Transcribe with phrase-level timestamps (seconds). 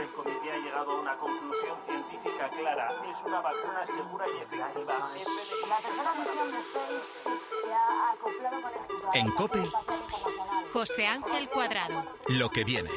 [0.00, 2.88] El comité ha llegado a una conclusión científica clara.
[2.88, 4.66] Es una vacuna segura y efectiva.
[5.68, 7.02] La tercera misión de SpaceX
[7.64, 9.70] se ha acoplado con éxito En la COPE.
[10.72, 12.04] José Ángel Cuadrado.
[12.28, 12.90] Lo que viene.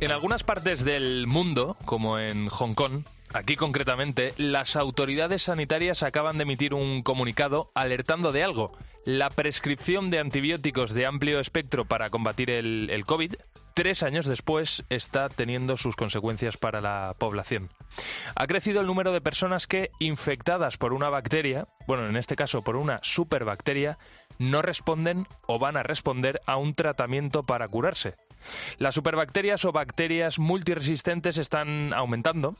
[0.00, 6.38] En algunas partes del mundo, como en Hong Kong, aquí concretamente, las autoridades sanitarias acaban
[6.38, 8.72] de emitir un comunicado alertando de algo.
[9.04, 13.34] La prescripción de antibióticos de amplio espectro para combatir el, COVID,
[13.74, 17.70] tres años después, está teniendo sus consecuencias para la población.
[18.36, 22.62] Ha crecido el número de personas que, infectadas por una bacteria, bueno, en este caso
[22.62, 23.98] por una superbacteria,
[24.38, 28.14] no responden o van a responder a un tratamiento para curarse.
[28.78, 32.56] Las superbacterias o bacterias multiresistentes están aumentando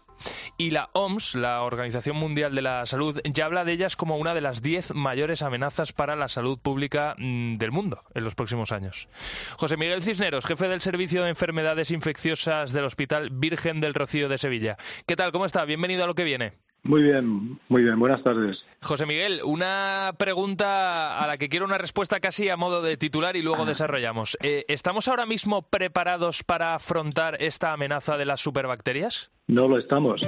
[0.56, 4.34] y la OMS, la Organización Mundial de la Salud, ya habla de ellas como una
[4.34, 8.72] de las 10 mayores amenazas para la salud pública mm, del mundo en los próximos
[8.72, 9.08] años.
[9.56, 14.38] José Miguel Cisneros, jefe del Servicio de Enfermedades Infecciosas del Hospital Virgen del Rocío de
[14.38, 14.76] Sevilla.
[15.06, 15.32] ¿Qué tal?
[15.32, 15.64] ¿Cómo está?
[15.64, 16.52] Bienvenido a lo que viene.
[16.84, 17.98] Muy bien, muy bien.
[17.98, 18.64] Buenas tardes.
[18.80, 23.36] José Miguel, una pregunta a la que quiero una respuesta casi a modo de titular
[23.36, 24.36] y luego desarrollamos.
[24.42, 29.30] Eh, ¿Estamos ahora mismo preparados para afrontar esta amenaza de las superbacterias?
[29.46, 30.26] No lo estamos.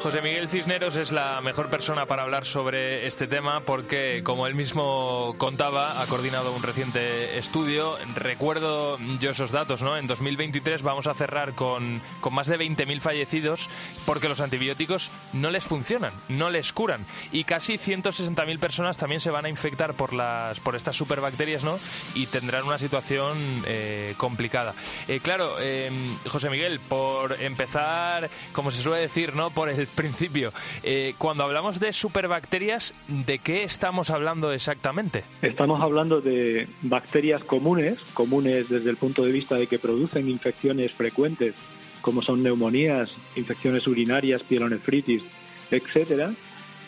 [0.00, 4.54] José Miguel Cisneros es la mejor persona para hablar sobre este tema porque, como él
[4.54, 7.96] mismo contaba, ha coordinado un reciente estudio.
[8.14, 9.96] Recuerdo yo esos datos, ¿no?
[9.96, 13.68] En 2023 vamos a cerrar con, con más de 20.000 fallecidos
[14.06, 17.04] porque los antibióticos no les funcionan, no les curan.
[17.32, 21.80] Y casi 160.000 personas también se van a infectar por, las, por estas superbacterias, ¿no?
[22.14, 24.74] Y tendrán una situación eh, complicada.
[25.08, 25.90] Eh, claro, eh,
[26.28, 29.50] José Miguel, por empezar, como se suele decir, ¿no?
[29.50, 35.24] Por el principio, eh, cuando hablamos de superbacterias, ¿de qué estamos hablando exactamente?
[35.42, 40.92] Estamos hablando de bacterias comunes, comunes desde el punto de vista de que producen infecciones
[40.92, 41.54] frecuentes,
[42.00, 45.22] como son neumonías, infecciones urinarias, pielonefritis,
[45.70, 46.32] etcétera,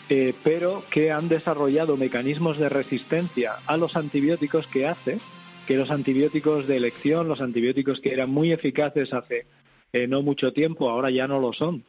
[0.09, 5.19] eh, pero que han desarrollado mecanismos de resistencia a los antibióticos que hace
[5.67, 9.45] que los antibióticos de elección, los antibióticos que eran muy eficaces hace
[9.93, 11.83] eh, no mucho tiempo, ahora ya no lo son.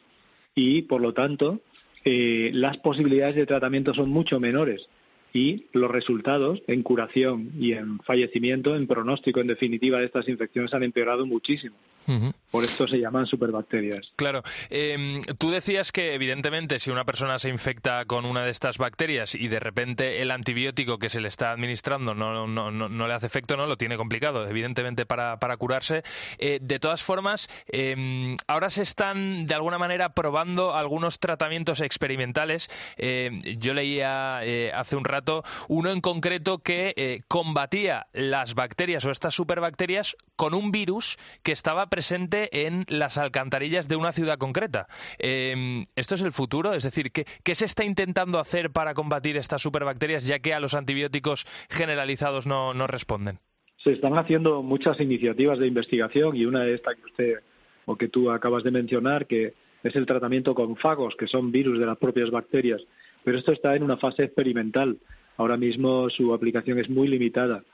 [0.54, 1.60] Y, por lo tanto,
[2.04, 4.88] eh, las posibilidades de tratamiento son mucho menores
[5.32, 10.74] y los resultados en curación y en fallecimiento, en pronóstico, en definitiva, de estas infecciones
[10.74, 11.76] han empeorado muchísimo.
[12.50, 14.12] Por esto se llaman superbacterias.
[14.16, 14.42] Claro.
[14.68, 19.34] Eh, tú decías que, evidentemente, si una persona se infecta con una de estas bacterias
[19.34, 23.14] y de repente el antibiótico que se le está administrando no, no, no, no le
[23.14, 26.02] hace efecto, no lo tiene complicado, evidentemente, para, para curarse.
[26.38, 32.68] Eh, de todas formas, eh, ahora se están, de alguna manera, probando algunos tratamientos experimentales.
[32.96, 39.04] Eh, yo leía eh, hace un rato uno en concreto que eh, combatía las bacterias
[39.04, 44.38] o estas superbacterias con un virus que estaba presente en las alcantarillas de una ciudad
[44.38, 44.86] concreta.
[45.18, 46.72] Eh, ¿Esto es el futuro?
[46.72, 50.60] Es decir, ¿qué, ¿qué, se está intentando hacer para combatir estas superbacterias ya que a
[50.60, 53.40] los antibióticos generalizados no, no responden?
[53.76, 57.34] Se están haciendo muchas iniciativas de investigación y una de estas que usted
[57.84, 59.52] o que tú acabas de mencionar, que
[59.82, 62.80] es el tratamiento con fagos, que son virus de las propias bacterias.
[63.22, 64.96] Pero esto está en una fase experimental.
[65.36, 67.64] Ahora mismo su aplicación es muy limitada.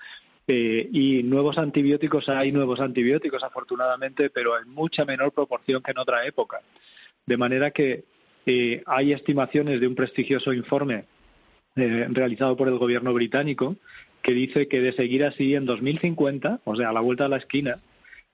[0.50, 5.98] Eh, y nuevos antibióticos, hay nuevos antibióticos afortunadamente, pero en mucha menor proporción que en
[5.98, 6.62] otra época.
[7.26, 8.04] De manera que
[8.46, 11.04] eh, hay estimaciones de un prestigioso informe
[11.76, 13.76] eh, realizado por el gobierno británico
[14.22, 17.36] que dice que de seguir así en 2050, o sea, a la vuelta de la
[17.36, 17.80] esquina,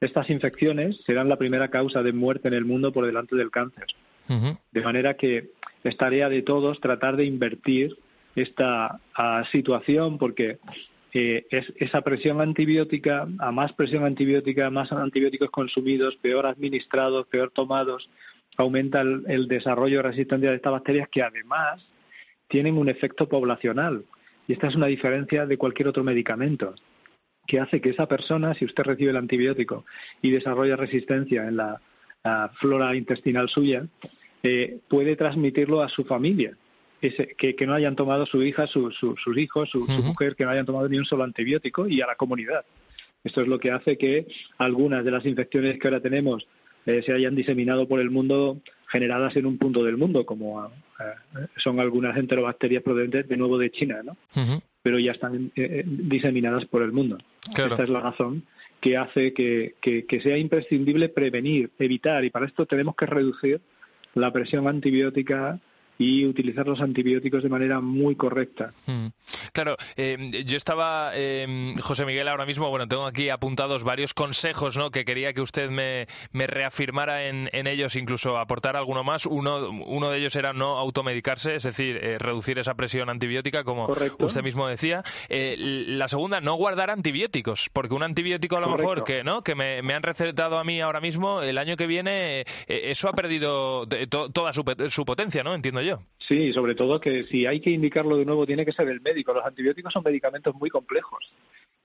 [0.01, 3.87] estas infecciones serán la primera causa de muerte en el mundo por delante del cáncer.
[4.73, 5.51] De manera que
[5.83, 7.97] es tarea de todos tratar de invertir
[8.35, 9.01] esta
[9.53, 10.59] situación porque
[11.15, 18.11] es, esa presión antibiótica, a más presión antibiótica, más antibióticos consumidos, peor administrados, peor tomados,
[18.57, 21.87] aumenta el, desarrollo de resistencia de estas bacterias que además
[22.49, 24.05] tienen un efecto poblacional.
[24.49, 26.75] Y esta es una diferencia de cualquier otro medicamento,
[27.47, 29.85] que hace que esa persona, si usted recibe el antibiótico
[30.21, 31.81] y desarrolla resistencia en la,
[32.59, 33.87] flora intestinal suya,
[34.43, 36.57] eh, puede transmitirlo a su familia.
[37.37, 38.95] Que, que, no hayan tomado su hija, sus
[39.37, 42.65] hijos, su, mujer, que no hayan tomado ni un solo antibiótico y a la comunidad.
[43.23, 44.27] Esto es lo que hace que
[44.59, 46.47] algunas de las infecciones que ahora tenemos
[46.87, 51.47] eh, se hayan diseminado por el mundo generadas en un punto del mundo, como eh,
[51.57, 54.17] son algunas enterobacterias procedentes de nuevo de China, ¿no?
[54.83, 57.19] Pero ya están eh, diseminadas por el mundo.
[57.49, 58.45] Esta es la razón
[58.81, 63.61] que hace que, que sea imprescindible prevenir, evitar, y para esto tenemos que reducir
[64.15, 65.59] la presión antibiótica
[65.99, 68.73] y utilizar los antibióticos de manera muy correcta.
[68.87, 69.07] Mm.
[69.53, 74.77] Claro, eh, yo estaba, eh, José Miguel, ahora mismo, bueno, tengo aquí apuntados varios consejos,
[74.77, 74.91] ¿no?
[74.91, 79.27] Que quería que usted me, me reafirmara en, en, ellos, incluso aportar alguno más.
[79.27, 83.89] Uno, uno de ellos era no automedicarse, es decir, eh, reducir esa presión antibiótica, como
[84.19, 85.03] usted mismo decía.
[85.29, 89.43] la segunda, no guardar antibióticos, porque un antibiótico a lo mejor que, ¿no?
[89.43, 93.13] Que me, me, han recetado a mí ahora mismo, el año que viene, eso ha
[93.13, 95.55] perdido toda su, su potencia, ¿no?
[95.55, 95.84] Entiendo
[96.19, 99.33] Sí, sobre todo que si hay que indicarlo de nuevo tiene que ser el médico.
[99.33, 101.25] Los antibióticos son medicamentos muy complejos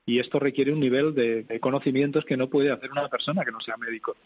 [0.06, 3.60] y esto requiere un nivel de, conocimientos que no puede hacer una persona que no
[3.60, 4.16] sea médico.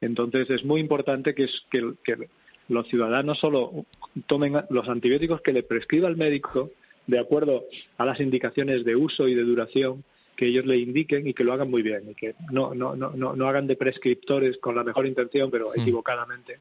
[0.00, 2.28] Entonces es muy importante que, que
[2.68, 3.84] los ciudadanos solo
[4.26, 6.70] tomen los antibióticos que le prescriba el médico
[7.06, 7.64] de acuerdo
[7.96, 10.04] a las indicaciones de uso y de duración
[10.36, 13.10] que ellos le indiquen y que lo hagan muy bien y que no, no, no,
[13.10, 15.80] no, hagan de prescriptores con la mejor intención pero mm.
[15.80, 16.58] equivocadamente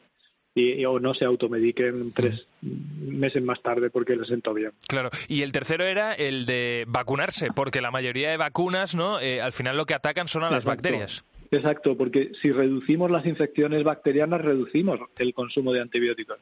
[0.57, 4.71] y, o no se automediquen tres meses más tarde porque les sentó bien.
[4.87, 9.19] Claro, y el tercero era el de vacunarse, porque la mayoría de vacunas, ¿no?
[9.19, 11.23] Eh, al final lo que atacan son a las bacterias.
[11.51, 16.39] Exacto, porque si reducimos las infecciones bacterianas, reducimos el consumo de antibióticos.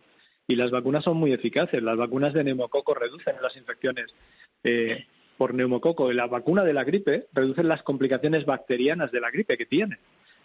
[0.47, 1.81] Y las vacunas son muy eficaces.
[1.81, 4.13] Las vacunas de neumococo reducen las infecciones
[4.63, 5.05] eh,
[5.37, 6.11] por neumococo.
[6.11, 9.97] Y la vacuna de la gripe reduce las complicaciones bacterianas de la gripe que tiene.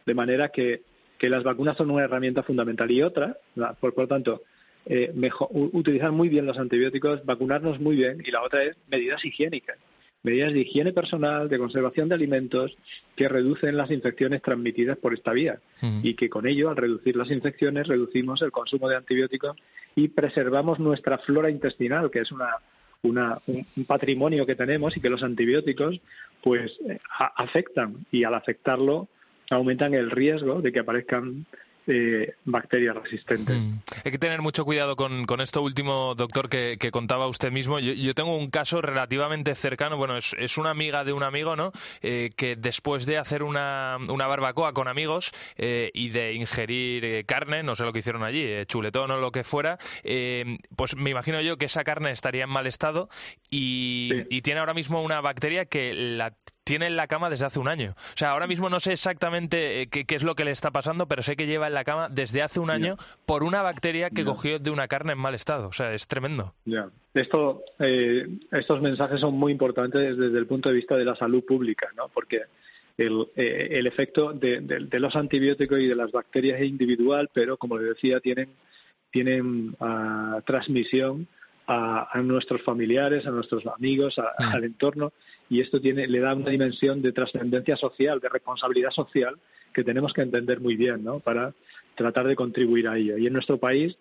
[0.07, 0.83] De manera que
[1.21, 2.91] que las vacunas son una herramienta fundamental.
[2.91, 3.37] Y otra,
[3.79, 4.43] por, lo tanto,
[4.87, 5.13] eh,
[5.51, 8.23] utilizar muy bien los antibióticos, vacunarnos muy bien.
[8.25, 9.77] Y la otra es medidas higiénicas,
[10.23, 12.75] medidas de higiene personal, de conservación de alimentos,
[13.17, 15.61] que reducen las infecciones transmitidas por esta vía.
[16.03, 19.59] Y que con ello, al reducir las infecciones, reducimos el consumo de antibióticos
[19.95, 22.57] y preservamos nuestra flora intestinal, que es una,
[23.03, 26.01] un, patrimonio que tenemos y que los antibióticos
[26.43, 26.99] pues eh,
[27.37, 29.09] afectan y al afectarlo
[29.51, 31.47] aumentan el riesgo de que aparezcan
[31.87, 33.57] eh, bacterias resistentes.
[33.57, 33.79] Mm.
[34.05, 37.79] Hay que tener mucho cuidado con, con esto último, doctor, que, contaba usted mismo.
[37.79, 41.73] Yo, tengo un caso relativamente cercano, bueno, es, una amiga de un amigo, ¿no?
[42.03, 47.63] Eh, que después de hacer una, una barbacoa con amigos eh, y de ingerir carne,
[47.63, 49.79] no sé lo que hicieron allí, chuletón o lo que fuera,
[50.77, 53.09] pues me imagino yo que esa carne estaría en mal estado
[53.51, 56.35] y, y tiene ahora mismo una bacteria que la
[56.65, 57.95] tiene en la cama desde hace un año.
[57.97, 61.09] O sea, ahora mismo no sé exactamente eh, qué, es lo que le está pasando,
[61.09, 62.97] pero sé que lleva en la cama desde hace un año
[63.27, 65.69] por una bacteria que cogió de una carne en mal estado.
[65.69, 66.55] O sea, es tremendo.
[66.65, 66.91] Ya.
[67.15, 71.45] Esto, eh, estos mensajes son muy importantes desde el punto de vista de la salud
[71.45, 72.09] pública, ¿no?
[72.09, 72.43] Porque
[72.97, 74.61] el, eh, el efecto de,
[74.93, 78.51] los antibióticos y de las bacterias es individual, pero como le decía, tienen,
[79.11, 81.27] tienen uh, transmisión
[81.67, 84.43] a, nuestros familiares, a nuestros amigos, mm.
[84.43, 85.13] al entorno,
[85.49, 89.37] y esto tiene, le da una dimensión de trascendencia social, de responsabilidad social,
[89.73, 91.21] que tenemos que entender muy bien, ¿no?
[91.21, 91.55] Para
[91.95, 93.19] tratar de contribuir a ello.
[93.19, 93.97] Y en nuestro país,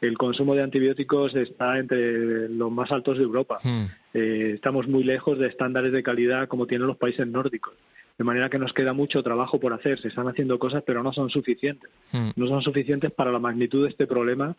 [0.00, 3.58] el consumo de antibióticos está entre los más altos de Europa.
[3.62, 3.84] Mm.
[4.14, 7.74] Eh, estamos muy lejos de estándares de calidad como tienen los países nórdicos.
[8.16, 9.98] De manera que nos queda mucho trabajo por hacer.
[10.00, 11.90] Se están haciendo cosas, pero no son suficientes.
[12.12, 12.30] Mm.
[12.36, 14.56] No son suficientes para la magnitud de este problema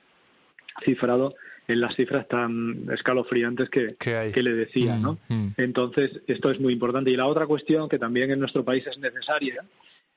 [0.84, 1.36] cifrado
[1.68, 5.18] en las cifras tan escalofriantes que, que le decía, ¿no?
[5.30, 5.54] Mm, mm.
[5.58, 7.12] Entonces, esto es muy importante.
[7.12, 9.64] Y la otra cuestión que también en nuestro país es necesaria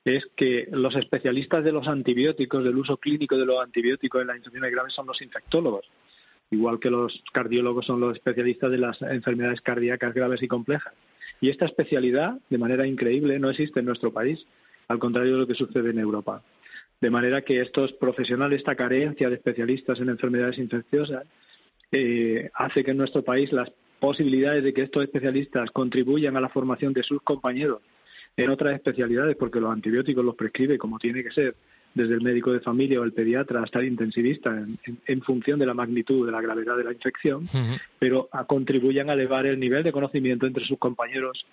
[0.05, 4.37] es que los especialistas de los antibióticos, del uso clínico de los antibióticos en las
[4.37, 5.85] infecciones graves son los infectólogos,
[6.51, 10.93] igual que los cardiólogos son los especialistas de las enfermedades cardíacas graves y complejas.
[11.41, 14.45] Y esta especialidad, de manera increíble, no existe en nuestro país,
[14.87, 16.43] al contrario de lo que sucede en Europa.
[16.99, 21.25] De manera que estos profesionales, esta carencia de especialistas en enfermedades infecciosas,
[21.91, 26.49] eh, hace que en nuestro país las posibilidades de que estos especialistas contribuyan a la
[26.49, 27.81] formación de sus compañeros
[28.37, 31.55] en otras especialidades, porque los antibióticos los prescribe como tiene que ser,
[31.93, 34.55] desde el médico de familia o el pediatra hasta el intensivista,
[35.07, 37.49] en, función de la magnitud, de la gravedad de la infección,
[37.97, 41.45] pero a, contribuyan a elevar el nivel de conocimiento entre sus compañeros.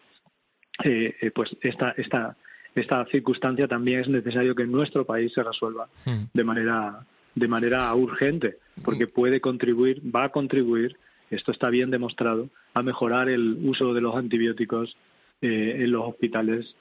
[0.85, 2.37] Eh, eh, pues esta, esta,
[2.75, 7.07] esta circunstancia también es necesario que en nuestro país se resuelva de manera
[7.37, 10.97] de manera urgente, porque puede contribuir, va a contribuir,
[11.31, 14.97] esto está bien demostrado, a mejorar el uso de los antibióticos
[15.41, 16.75] en los hospitales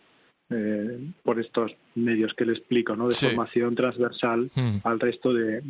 [0.49, 3.07] eh, por estos medios que le explico, ¿no?
[3.07, 4.77] De formación transversal hmm.
[4.83, 5.61] al resto de,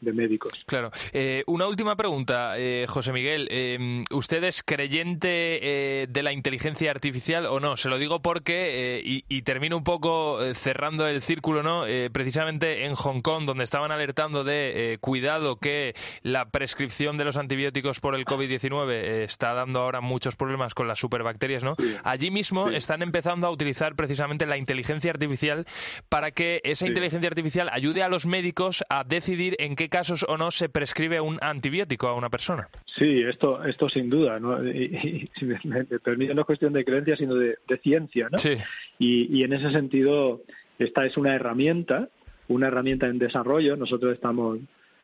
[0.00, 0.64] médicos.
[0.66, 0.90] Claro.
[1.12, 3.48] Eh, una última pregunta, eh, José Miguel.
[3.50, 7.76] Eh, ¿Usted es creyente de la inteligencia artificial o no?
[7.76, 11.84] Se lo digo porque, y, termino un poco cerrando el círculo, ¿no?
[12.12, 18.00] precisamente en Hong Kong, donde estaban alertando de cuidado que la prescripción de los antibióticos
[18.00, 18.90] por el COVID-19
[19.22, 21.76] está dando ahora muchos problemas con las superbacterias, ¿no?
[22.04, 25.59] Allí mismo están empezando a utilizar precisamente la inteligencia artificial
[26.08, 30.36] para que esa inteligencia artificial ayude a los médicos a decidir en qué casos o
[30.36, 32.68] no se prescribe un antibiótico a una persona.
[32.86, 34.64] Sí, esto, esto sin duda, ¿no?
[34.66, 38.38] Y, si me, permite, no es cuestión de creencia, sino de, ciencia, ¿no?
[38.38, 38.56] Sí.
[38.98, 40.42] Y, y en ese sentido,
[40.78, 42.08] esta es una herramienta,
[42.48, 43.76] una herramienta en desarrollo.
[43.76, 44.58] Nosotros estamos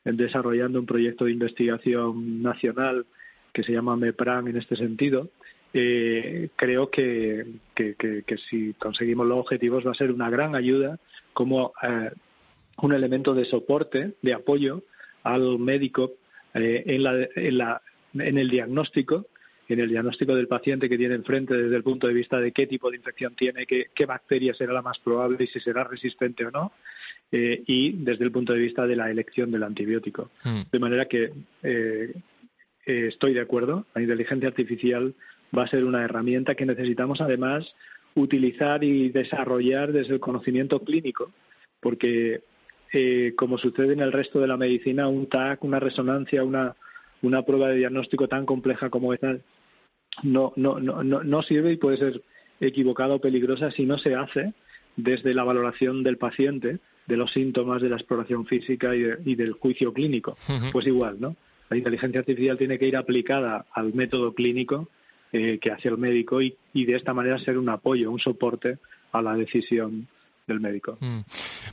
[0.04, 3.06] desarrollando un proyecto de investigación nacional
[3.52, 5.30] que se llama MEPRAN en este sentido,
[5.78, 7.44] eh, creo que,
[8.48, 10.98] si conseguimos los objetivos va a ser una gran ayuda
[11.32, 12.10] como eh,
[12.78, 14.82] un elemento de soporte, de apoyo
[15.22, 16.12] al médico
[16.54, 17.82] eh, en, la, en, la,
[18.14, 19.26] en el diagnóstico
[19.68, 22.66] en el diagnóstico del paciente que tiene enfrente desde el punto de vista de qué
[22.66, 26.46] tipo de infección tiene, qué, qué bacteria será la más probable y si será resistente
[26.46, 26.72] o no,
[27.32, 30.30] eh, y desde el punto de vista de la elección del antibiótico.
[30.44, 30.60] Mm.
[30.70, 32.14] De manera que eh,
[32.86, 35.14] estoy de acuerdo, la inteligencia artificial
[35.56, 37.74] va a ser una herramienta que necesitamos además
[38.14, 41.30] utilizar y desarrollar desde el conocimiento clínico,
[41.80, 42.42] porque
[42.92, 46.74] eh, como sucede en el resto de la medicina, un TAC, una resonancia, una,
[47.22, 49.36] una prueba de diagnóstico tan compleja como esta
[50.22, 52.22] no, no, no, no, sirve y puede ser
[52.60, 54.54] equivocada o peligrosa si no se hace
[54.96, 59.92] desde la valoración del paciente, de los síntomas, de la exploración física y, del juicio
[59.92, 60.38] clínico.
[60.72, 61.36] Pues igual, ¿no?
[61.68, 64.88] La inteligencia artificial tiene que ir aplicada al método clínico
[65.32, 68.78] eh, que hace el médico y, y de esta manera ser un apoyo, un soporte
[69.12, 70.08] a la decisión
[70.46, 70.96] del médico.
[71.00, 71.20] Mm.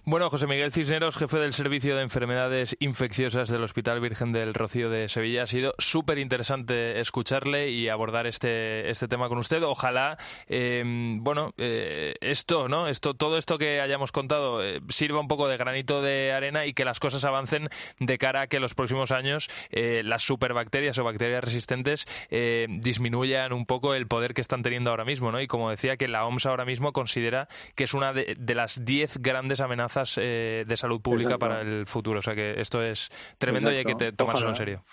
[0.06, 4.89] Bueno, José Miguel Cisneros, jefe del Servicio de Enfermedades Infecciosas del Hospital Virgen del Rocío
[4.89, 9.62] de Sevilla, ha sido súper interesante escucharle y abordar este, este tema con usted.
[9.63, 12.88] Ojalá, em, bueno, eh, esto, ¿no?
[12.88, 16.74] Esto, todo esto que hayamos contado eh, sirva un poco de granito de arena y
[16.74, 21.03] que las cosas avancen de cara a que los próximos años eh, las superbacterias o
[21.03, 25.39] bacterias resistentes disminuyan un poco el poder que están teniendo ahora mismo, ¿no?
[25.42, 28.62] Y como decía, que la OMS ahora mismo considera que es una de, de las
[28.63, 32.20] las 10 grandes amenazas eh, de salud pública para el futuro.
[32.20, 34.86] O sea que esto es tremendo y hay que tomárselo en serio.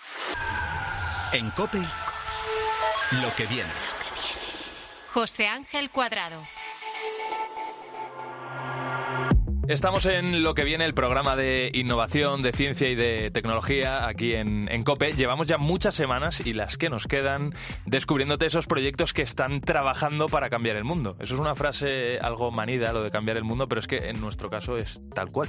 [1.31, 3.69] En COPE, lo que viene.
[5.07, 6.41] José Ángel Cuadrado.
[9.67, 14.33] Estamos en lo que viene el programa de innovación, de ciencia y de tecnología aquí
[14.33, 15.13] en, COPE.
[15.13, 17.53] Llevamos ya muchas semanas y las que nos quedan
[17.85, 21.15] descubriéndote esos proyectos que están trabajando para cambiar el mundo.
[21.19, 24.19] Eso es una frase algo manida, lo de cambiar el mundo, pero es que en
[24.19, 25.47] nuestro caso es tal cual.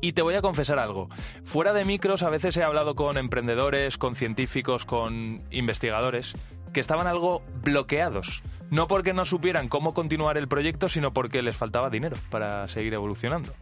[0.00, 1.08] Y te voy a confesar algo.
[1.44, 6.34] Fuera de micros a veces he hablado con emprendedores, con científicos, con investigadores
[6.72, 11.54] que estaban algo bloqueados no porque no supieran cómo continuar el proyecto, sino porque les
[11.54, 13.52] faltaba dinero para seguir evolucionando.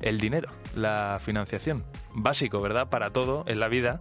[0.00, 1.84] El dinero, la financiación.
[2.14, 2.88] Básico, ¿verdad?
[2.88, 4.00] Para todo en la vida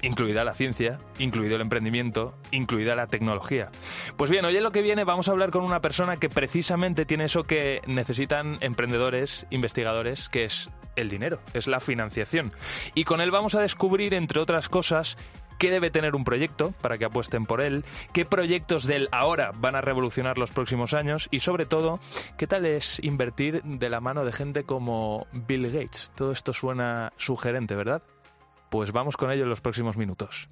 [0.00, 3.70] incluida la ciencia, incluido el emprendimiento, incluida la tecnología.
[4.16, 7.04] Pues bien, hoy en lo que viene vamos a hablar con una persona que precisamente
[7.04, 12.52] tiene eso que necesitan emprendedores, investigadores, que es el dinero, es la financiación.
[12.94, 15.18] Y con él vamos a descubrir, entre otras cosas,
[15.58, 19.76] qué debe tener un proyecto para que apuesten por él, qué proyectos del ahora van
[19.76, 22.00] a revolucionar los próximos años y sobre todo,
[22.36, 26.12] qué tal es invertir de la mano de gente como Bill Gates.
[26.14, 28.02] Todo esto suena sugerente, ¿verdad?
[28.70, 30.48] Pues vamos con ello en los próximos minutos.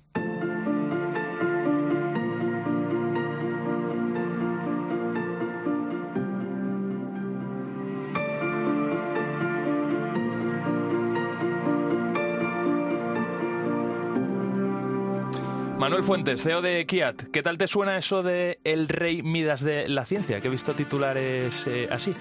[15.86, 19.86] Manuel Fuentes, CEO de Kiat, ¿qué tal te suena eso de el rey Midas de
[19.86, 20.40] la ciencia?
[20.40, 22.12] Que he visto titulares eh, así.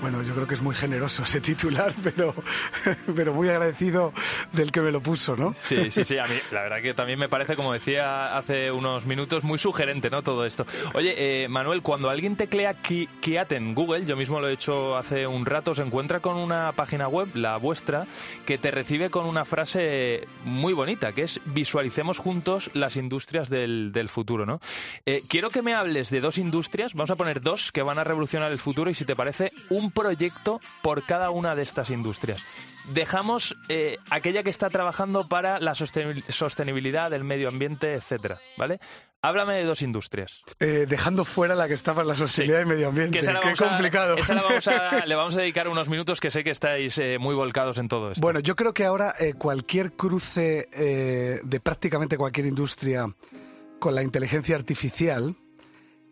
[0.00, 2.34] Bueno, yo creo que es muy generoso ese titular, pero,
[3.14, 4.14] pero muy agradecido
[4.50, 5.54] del que me lo puso, ¿no?
[5.60, 6.16] Sí, sí, sí.
[6.16, 10.08] A mí, la verdad que también me parece, como decía hace unos minutos, muy sugerente,
[10.08, 10.22] ¿no?
[10.22, 10.64] Todo esto.
[10.94, 15.26] Oye, eh, Manuel, cuando alguien teclea Kiat en Google, yo mismo lo he hecho hace
[15.26, 18.06] un rato, se encuentra con una página web, la vuestra,
[18.46, 24.08] que te recibe con una frase muy bonita, que es visualicemos juntos las industrias del,
[24.08, 24.60] futuro, ¿no?
[25.04, 28.04] Eh, quiero que me hables de dos industrias, vamos a poner dos que van a
[28.04, 32.44] revolucionar el futuro y si te parece, un proyecto por cada una de estas industrias.
[32.88, 38.80] Dejamos eh, aquella que está trabajando para la sostenibilidad del medio ambiente, etcétera, ¿vale?
[39.22, 40.42] Háblame de dos industrias.
[40.60, 43.20] Eh, dejando fuera la que está para la sostenibilidad del medio ambiente.
[43.20, 44.16] Qué complicado.
[44.16, 44.34] esa
[45.06, 48.12] le vamos a dedicar unos minutos que sé que estáis eh, muy volcados en todo
[48.12, 48.22] esto.
[48.22, 50.68] Bueno, yo creo que ahora cualquier cruce
[51.44, 53.14] de prácticamente cualquier industria
[53.78, 55.36] con la inteligencia artificial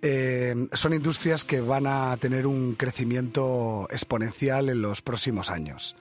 [0.01, 5.97] eh, son industrias que van a tener un crecimiento exponencial en los próximos años.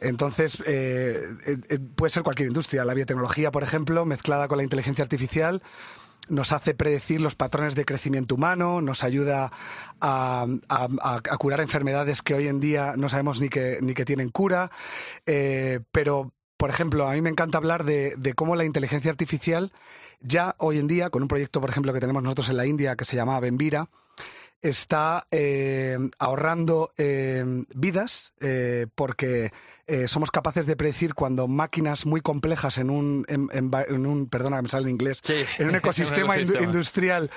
[0.00, 2.84] Entonces, eh, eh, puede ser cualquier industria.
[2.84, 5.62] La biotecnología, por ejemplo, mezclada con la inteligencia artificial,
[6.28, 9.52] nos hace predecir los patrones de crecimiento humano, nos ayuda
[10.00, 10.46] a,
[11.38, 14.70] curar enfermedades que hoy en día no sabemos ni que, ni que tienen cura.
[15.24, 19.72] pero, por ejemplo, a mí me encanta hablar de cómo la inteligencia artificial
[20.20, 22.96] ya hoy en día, con un proyecto, por ejemplo, que tenemos nosotros en la India
[22.96, 23.88] que se llama Benvira,
[24.62, 29.52] está eh, ahorrando eh, vidas eh, porque
[30.06, 34.68] somos capaces de predecir cuando máquinas muy complejas en un, en, un perdona que me
[34.68, 35.22] sale en inglés,
[35.58, 37.30] en un ecosistema, industrial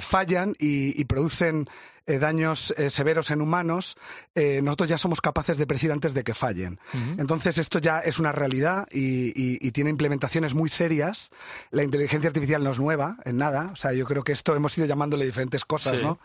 [0.00, 1.68] fallan y producen
[2.08, 3.96] eh, daños eh, severos en humanos,
[4.36, 6.78] eh, nosotros ya somos capaces de predecir antes de que fallen.
[7.18, 11.30] Entonces, esto ya es una realidad y, tiene implementaciones muy serias.
[11.72, 13.70] La inteligencia artificial no es nueva, en nada.
[13.72, 16.20] O sea, yo creo que esto hemos ido llamándole diferentes cosas, ¿no?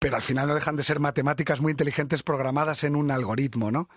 [0.00, 3.88] Pero al final no dejan de ser matemáticas muy inteligentes programadas en un algoritmo, ¿no?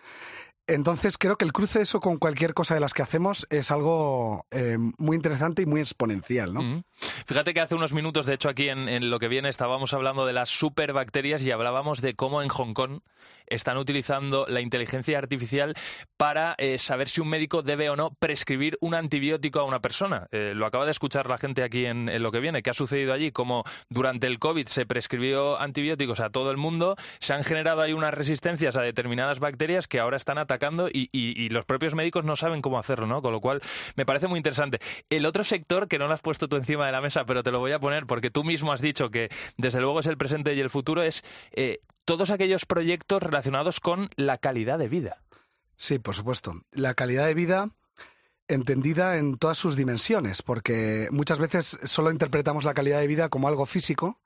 [0.65, 3.69] Entonces creo que el cruce de eso con cualquier cosa de las que hacemos es
[3.69, 6.83] algo eh, muy interesante y muy exponencial, ¿no?
[7.25, 10.31] Fíjate que hace unos minutos, de hecho aquí en, lo que viene estábamos hablando de
[10.31, 13.01] las superbacterias y hablábamos de cómo en Hong Kong
[13.47, 15.75] están utilizando la inteligencia artificial
[16.17, 20.27] para eh, saber si un médico debe o no prescribir un antibiótico a una persona.
[20.31, 22.63] Eh, lo acaba de escuchar la gente aquí en, lo que viene.
[22.63, 23.31] ¿Qué ha sucedido allí?
[23.31, 27.93] Como durante el COVID se prescribió antibióticos a todo el mundo, se han generado ahí
[27.93, 31.09] unas resistencias a determinadas bacterias que ahora están atacando y,
[31.49, 33.21] los propios médicos no saben cómo hacerlo, ¿no?
[33.21, 33.61] Con lo cual
[33.95, 34.79] me parece muy interesante.
[35.09, 37.51] El otro sector que no lo has puesto tú encima de la mesa, pero te
[37.51, 40.53] lo voy a poner porque tú mismo has dicho que desde luego es el presente
[40.53, 45.23] y el futuro, es eh, todos aquellos proyectos relacionados con la calidad de vida.
[45.75, 46.61] Sí, por supuesto.
[46.71, 47.69] La calidad de vida
[48.47, 53.47] entendida en todas sus dimensiones, porque muchas veces solo interpretamos la calidad de vida como
[53.47, 54.19] algo físico,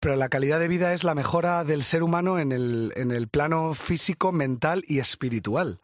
[0.00, 3.28] pero la calidad de vida es la mejora del ser humano en el, en el
[3.28, 5.80] plano físico, mental y espiritual.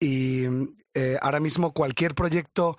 [0.00, 0.46] Y
[0.94, 2.76] eh, ahora mismo cualquier proyecto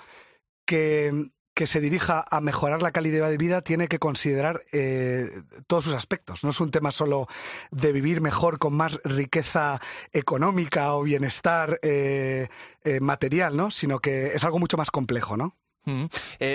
[0.65, 5.85] que que se dirija a mejorar la calidad de vida tiene que considerar eh, todos
[5.85, 6.43] sus aspectos.
[6.43, 7.27] No es un tema solo
[7.71, 12.49] de vivir mejor con más riqueza económica o bienestar eh,
[12.83, 13.71] eh, material, ¿no?
[13.71, 15.55] Sino que es algo mucho más complejo, ¿no?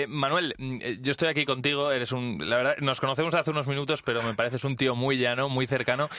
[0.09, 4.01] Manuel, mm, yo estoy aquí contigo, eres un, la verdad, nos conocemos hace unos minutos,
[4.01, 6.09] pero me pareces un tío muy llano, muy cercano.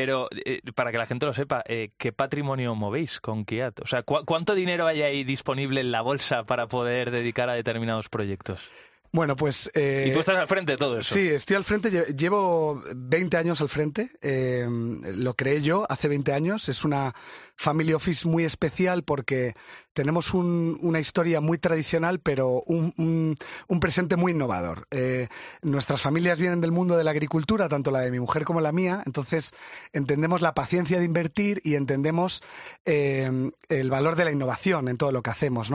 [0.00, 3.80] Pero eh, para que la gente lo sepa, eh, ¿qué patrimonio movéis con Kiat?
[3.80, 8.08] O sea, ¿cuánto dinero hay ahí disponible en la bolsa para poder dedicar a determinados
[8.08, 8.66] proyectos?
[9.12, 9.70] Bueno, pues...
[9.74, 11.12] Eh, y tú estás al frente de todo eso.
[11.12, 11.90] Sí, estoy al frente.
[12.14, 14.12] Llevo 20 años al frente.
[14.22, 16.70] lo creé yo hace 20 años.
[16.70, 17.14] Es una
[17.60, 19.54] Family Office muy especial porque
[19.92, 23.36] tenemos una historia muy tradicional, pero un,
[23.82, 24.86] presente muy innovador.
[24.90, 25.28] Eh,
[25.60, 28.72] nuestras familias vienen del mundo de la agricultura, tanto la de mi mujer como la
[28.72, 29.52] mía, entonces
[29.92, 32.42] entendemos la paciencia de invertir y entendemos
[32.86, 35.70] eh, el valor de la innovación en todo lo que hacemos.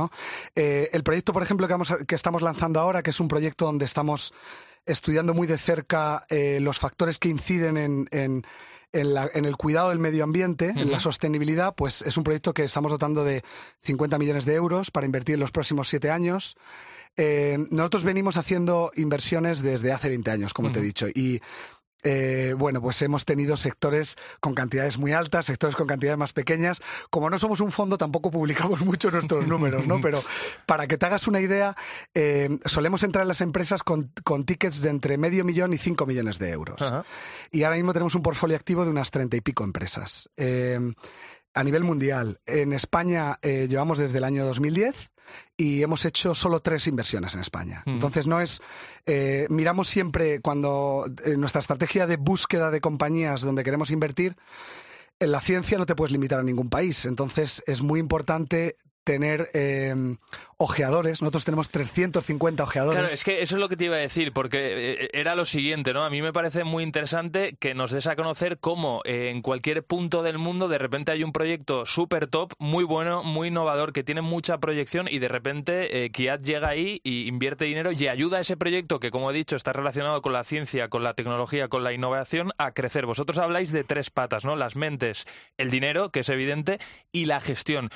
[0.56, 1.68] Eh, el proyecto, por ejemplo,
[2.08, 4.34] que, estamos lanzando ahora, que es un proyecto donde estamos
[4.88, 8.44] estudiando muy de cerca los factores que inciden en en,
[9.02, 13.24] el cuidado del medio ambiente, en la sostenibilidad, pues es un proyecto que estamos dotando
[13.24, 13.44] de
[13.84, 16.58] 50 millones de euros para invertir en los próximos siete años.
[17.18, 21.42] Eh, nosotros venimos haciendo inversiones desde hace 20 años, como te he dicho, y
[22.06, 26.80] eh, bueno, pues hemos tenido sectores con cantidades muy altas, sectores con cantidades más pequeñas.
[27.10, 30.00] Como no somos un fondo, tampoco publicamos mucho nuestros números, ¿no?
[30.00, 30.24] Pero
[30.68, 31.76] para que te hagas una idea,
[32.14, 34.12] eh, solemos entrar en las empresas con,
[34.46, 36.80] tickets de entre medio millón y cinco millones de euros.
[37.52, 40.30] Y ahora mismo tenemos un portfolio activo de unas treinta y pico empresas.
[40.38, 40.80] Eh,
[41.56, 45.10] a nivel mundial, en España llevamos desde el año 2010
[45.58, 47.84] y hemos hecho solo tres inversiones en España.
[47.86, 48.62] Entonces no es
[49.06, 54.36] eh, miramos siempre cuando en nuestra estrategia de búsqueda de compañías donde queremos invertir
[55.20, 57.06] en la ciencia no te puedes limitar a ningún país.
[57.06, 59.96] Entonces es muy importante tener eh,
[60.58, 61.22] ojeadores.
[61.22, 62.98] Nosotros tenemos 350 ojeadores.
[62.98, 65.44] Claro, es que eso es lo que te iba a decir, porque eh, era lo
[65.44, 66.04] siguiente, ¿no?
[66.04, 69.84] A mí me parece muy interesante que nos des a conocer cómo eh, en cualquier
[69.84, 74.04] punto del mundo de repente hay un proyecto súper top, muy bueno, muy innovador, que
[74.04, 78.38] tiene mucha proyección y de repente eh, Kiat llega ahí y invierte dinero y ayuda
[78.38, 81.68] a ese proyecto que, como he dicho, está relacionado con la ciencia, con la tecnología,
[81.68, 83.06] con la innovación, a crecer.
[83.06, 84.56] Vosotros habláis de tres patas, ¿no?
[84.56, 85.26] Las mentes,
[85.58, 86.80] el dinero, que es evidente,
[87.12, 87.90] y la gestión.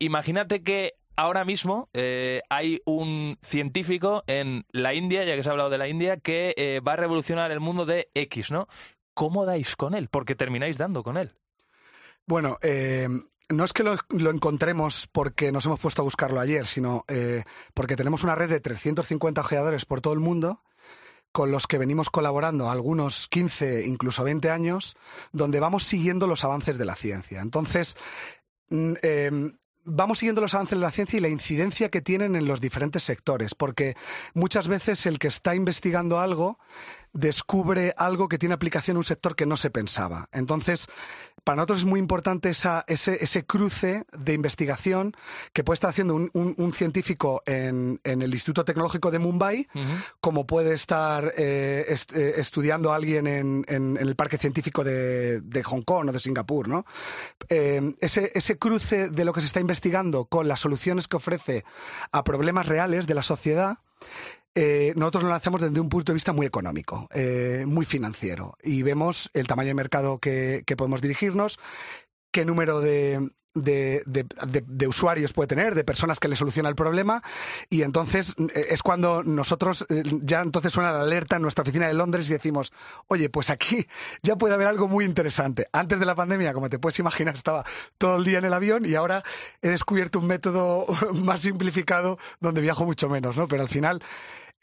[0.00, 5.52] imagínate que ahora mismo eh, hay un científico en la India, ya que se ha
[5.52, 8.68] hablado de la India, que eh, va a revolucionar el mundo de X, ¿no?
[9.14, 10.08] ¿Cómo dais con él?
[10.08, 11.34] Porque termináis dando con él.
[12.26, 13.08] Bueno, eh,
[13.48, 17.04] no es que lo, encontremos porque nos hemos puesto a buscarlo ayer, sino
[17.74, 20.62] porque tenemos una red de 350 ojeadores por todo el mundo
[21.34, 24.96] con los que venimos colaborando algunos 15, incluso 20 años,
[25.32, 27.40] donde vamos siguiendo los avances de la ciencia.
[27.40, 27.96] Entonces,
[28.70, 32.46] mm, em, vamos siguiendo los avances de la ciencia y la incidencia que tienen en
[32.46, 33.96] los diferentes sectores, porque
[34.32, 36.58] muchas veces el que está investigando algo
[37.14, 40.28] descubre algo que tiene aplicación en un sector que no se pensaba.
[40.32, 40.88] Entonces,
[41.44, 45.14] para nosotros es muy importante ese, cruce de investigación
[45.52, 49.68] que puede estar haciendo un, científico en, el Instituto Tecnológico de Mumbai,
[50.20, 56.12] como puede estar eh, eh, estudiando alguien en, el Parque Científico de, Hong Kong o
[56.12, 56.66] de Singapur.
[56.68, 56.84] ¿no?
[57.48, 61.64] Eh, ese, ese cruce de lo que se está investigando con las soluciones que ofrece
[62.10, 63.78] a problemas reales de la sociedad
[64.54, 68.82] eh, nosotros lo lanzamos desde un punto de vista muy económico, eh, muy financiero, y
[68.82, 71.58] vemos el tamaño de mercado que, podemos dirigirnos,
[72.30, 73.30] qué número de,
[74.86, 77.20] usuarios puede tener, de personas que le soluciona el problema,
[77.68, 79.86] y entonces eh, es cuando nosotros
[80.22, 82.72] ya entonces suena la alerta en nuestra oficina de Londres y decimos,
[83.08, 83.88] oye, pues aquí
[84.22, 85.66] ya puede haber algo muy interesante.
[85.72, 87.64] Antes de la pandemia, como te puedes imaginar, estaba
[87.98, 89.24] todo el día en el avión y ahora
[89.62, 93.48] he descubierto un método más simplificado donde viajo mucho menos, ¿no?
[93.48, 94.00] Pero al final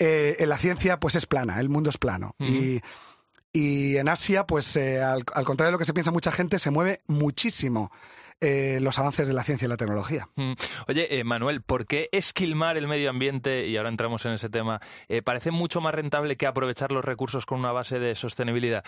[0.04, 2.36] eh, en la ciencia pues es plana, el mundo es plano.
[2.40, 2.82] y,
[3.54, 6.72] y, en Asia, pues eh, al, contrario de lo que se piensa mucha gente, se
[6.72, 7.92] mueve muchísimo
[8.44, 10.28] eh, los avances de la ciencia y la tecnología.
[10.36, 10.54] Mm.
[10.88, 14.80] Oye, eh, Manuel, ¿por qué esquilmar el medio ambiente, y ahora entramos en ese tema,
[15.10, 18.84] eh, parece mucho más rentable que aprovechar los recursos con una base de sostenibilidad?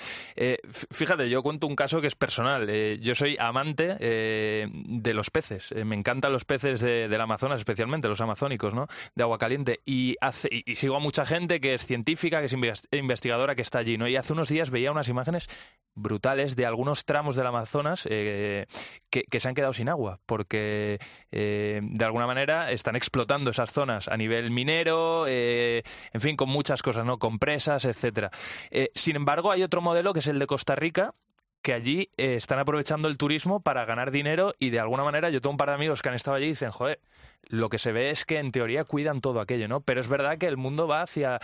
[0.92, 2.68] fíjate, yo cuento un caso que es personal.
[3.00, 5.74] yo soy amante de los peces.
[5.86, 8.88] me encantan los peces de, del Amazonas, especialmente los amazónicos, ¿no?
[9.14, 9.82] De agua caliente.
[9.86, 12.56] Y, hace, y, sigo a mucha gente que es científica, que es
[12.92, 14.08] investigadora, que está allí, ¿no?
[14.08, 15.48] Y hace unos días veía unas imágenes
[15.96, 18.68] brutales de algunos tramos del Amazonas que,
[19.10, 21.00] que se han quedado sin agua, porque
[21.32, 26.50] eh, de alguna manera están explotando esas zonas a nivel minero, eh, en fin, con
[26.50, 27.20] muchas cosas, ¿no?
[27.20, 28.32] Compresas, etcétera.
[28.72, 31.14] Eh, sin embargo, hay otro modelo que es el de Costa Rica,
[31.62, 35.52] que allí están aprovechando el turismo para ganar dinero y de alguna manera yo tengo
[35.52, 37.00] un par de amigos que han estado allí y dicen, joder,
[37.48, 39.80] lo que se ve es que en teoría cuidan todo aquello, ¿no?
[39.80, 41.40] Pero es verdad que el mundo va hacia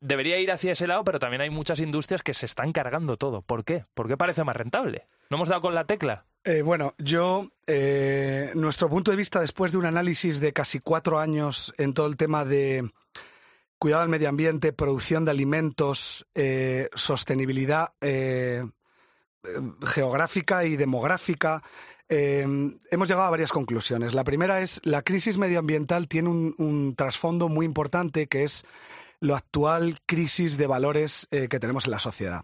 [0.00, 3.42] debería ir hacia ese lado, pero también hay muchas industrias que se están cargando todo.
[3.42, 3.84] ¿Por qué?
[3.94, 5.06] ¿Por qué parece más rentable?
[5.30, 6.24] ¿No hemos dado con la tecla?
[6.48, 11.18] Eh, bueno, yo, eh, nuestro punto de vista después de un análisis de casi cuatro
[11.18, 12.90] años en todo el tema de
[13.78, 17.88] cuidado del medio ambiente, producción de alimentos, eh, sostenibilidad
[19.84, 21.62] geográfica y demográfica,
[22.08, 24.14] hemos llegado a varias conclusiones.
[24.14, 28.64] La primera es la crisis medioambiental tiene un trasfondo muy importante que es
[29.20, 32.42] la actual crisis de valores que tenemos en la sociedad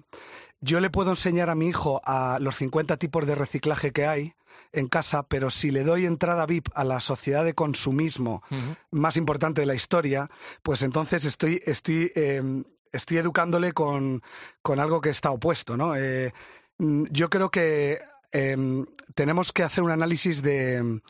[0.65, 4.35] yo le puedo enseñar a mi hijo a los 50 tipos de reciclaje que hay
[4.73, 8.43] en casa, pero si le doy entrada VIP a la sociedad de consumismo
[8.91, 10.31] más importante de la historia,
[10.63, 14.23] pues entonces estoy, estoy, em, estoy educándole con,
[14.63, 15.95] con, algo que está opuesto, ¿no?
[15.97, 16.33] Eh,
[16.79, 17.99] mm, yo creo que
[18.33, 21.01] em, tenemos que hacer un análisis de,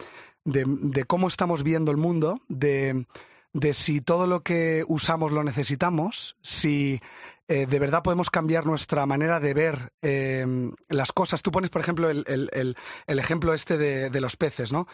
[0.45, 3.07] de, cómo estamos viendo el mundo, de,
[3.53, 7.01] de si todo lo que usamos lo necesitamos, si
[7.47, 11.43] eh, de verdad podemos cambiar nuestra manera de ver em, las cosas.
[11.43, 12.77] Tú pones, por ejemplo, el,
[13.07, 14.87] ejemplo este de, los peces, ¿no?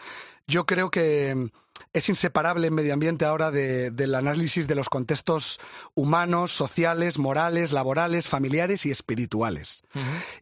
[0.47, 1.49] Yo creo que em,
[1.93, 5.61] es inseparable en medio ambiente ahora del análisis de los contextos
[5.95, 9.83] humanos, sociales, morales, laborales, familiares y espirituales.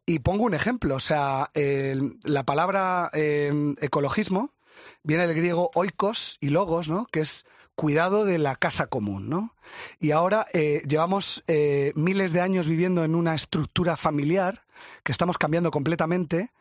[0.06, 4.56] Y pongo un ejemplo, o sea, la palabra em, ecologismo
[5.04, 7.06] viene del griego oikos y logos, ¿no?
[7.06, 7.46] Que es
[7.80, 9.56] cuidado de la casa común, ¿no?
[10.02, 14.64] Y ahora eh, llevamos eh, miles de años viviendo en una estructura familiar
[15.04, 16.52] que estamos cambiando completamente,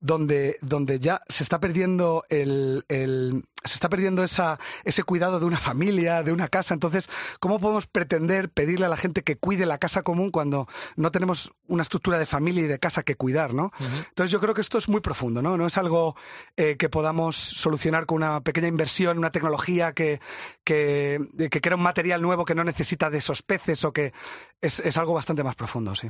[0.00, 5.46] donde, donde ya se está perdiendo el, el- se está perdiendo esa, ese cuidado de
[5.46, 6.74] una familia, de una casa.
[6.74, 7.08] Entonces,
[7.38, 11.52] ¿cómo podemos pretender pedirle a la gente que cuide la casa común cuando no tenemos
[11.68, 13.70] una estructura de familia y de casa que cuidar, ¿no?
[14.08, 15.56] Entonces yo creo que esto es muy profundo, ¿no?
[15.56, 16.16] No es algo
[16.56, 20.20] eh, que podamos solucionar con una pequeña inversión, una tecnología que,
[20.64, 24.12] que, que crea un material nuevo que no necesita de esos peces o que
[24.60, 26.08] es, es algo bastante más profundo, sí.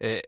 [0.00, 0.22] Eh,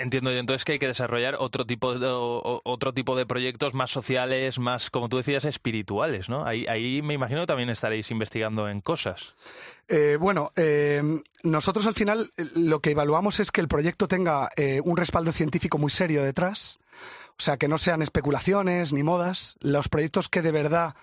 [0.00, 3.90] Entiendo yo entonces que hay que desarrollar otro tipo de, otro tipo de proyectos más
[3.90, 6.44] sociales, más, como tú decías, espirituales, ¿no?
[6.46, 9.34] Ahí, ahí me imagino que también estaréis investigando en cosas.
[9.88, 11.02] Eh, bueno, eh,
[11.42, 15.32] nosotros al final eh, lo que evaluamos es que el proyecto tenga eh, un respaldo
[15.32, 16.78] científico muy serio detrás,
[17.30, 19.56] o sea, que no sean especulaciones ni modas.
[19.58, 20.94] Los proyectos que de verdad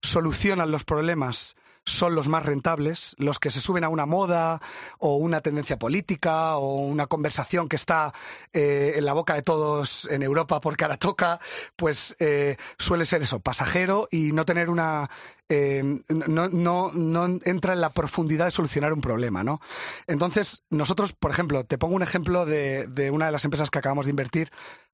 [0.00, 4.60] solucionan los problemas son los más rentables, los que se suben a una moda
[4.98, 8.12] o una tendencia política o una conversación que está
[8.52, 11.40] eh, en la boca de todos en Europa porque ahora toca,
[11.76, 15.10] pues eh, suele ser eso, pasajero y no tener una...
[15.48, 19.60] eh, no, no, no entra en la profundidad de solucionar un problema, ¿no?
[20.06, 23.78] Entonces, nosotros, por ejemplo, te pongo un ejemplo de, de una de las empresas que
[23.78, 24.50] acabamos de invertir,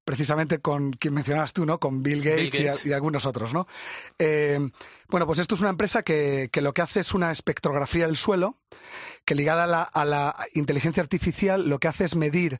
[0.09, 1.79] precisamente con quien mencionabas tú, ¿no?
[1.79, 2.87] Con Bill Gates, Bill Gates.
[2.87, 3.66] Y, y algunos otros, ¿no?
[4.18, 4.59] Eh,
[5.11, 8.16] bueno, pues esto es una empresa que, que lo que hace es una espectrografía del
[8.16, 8.57] suelo,
[9.27, 12.59] que ligada a la, a la inteligencia artificial lo que hace es medir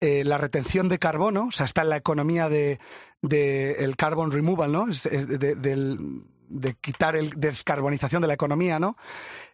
[0.00, 2.78] eh, la retención de carbono, o sea, está en la economía de,
[3.20, 4.88] de el carbon removal, ¿no?
[4.90, 8.96] Es- es de, del- de quitar el descarbonización de la economía, ¿no?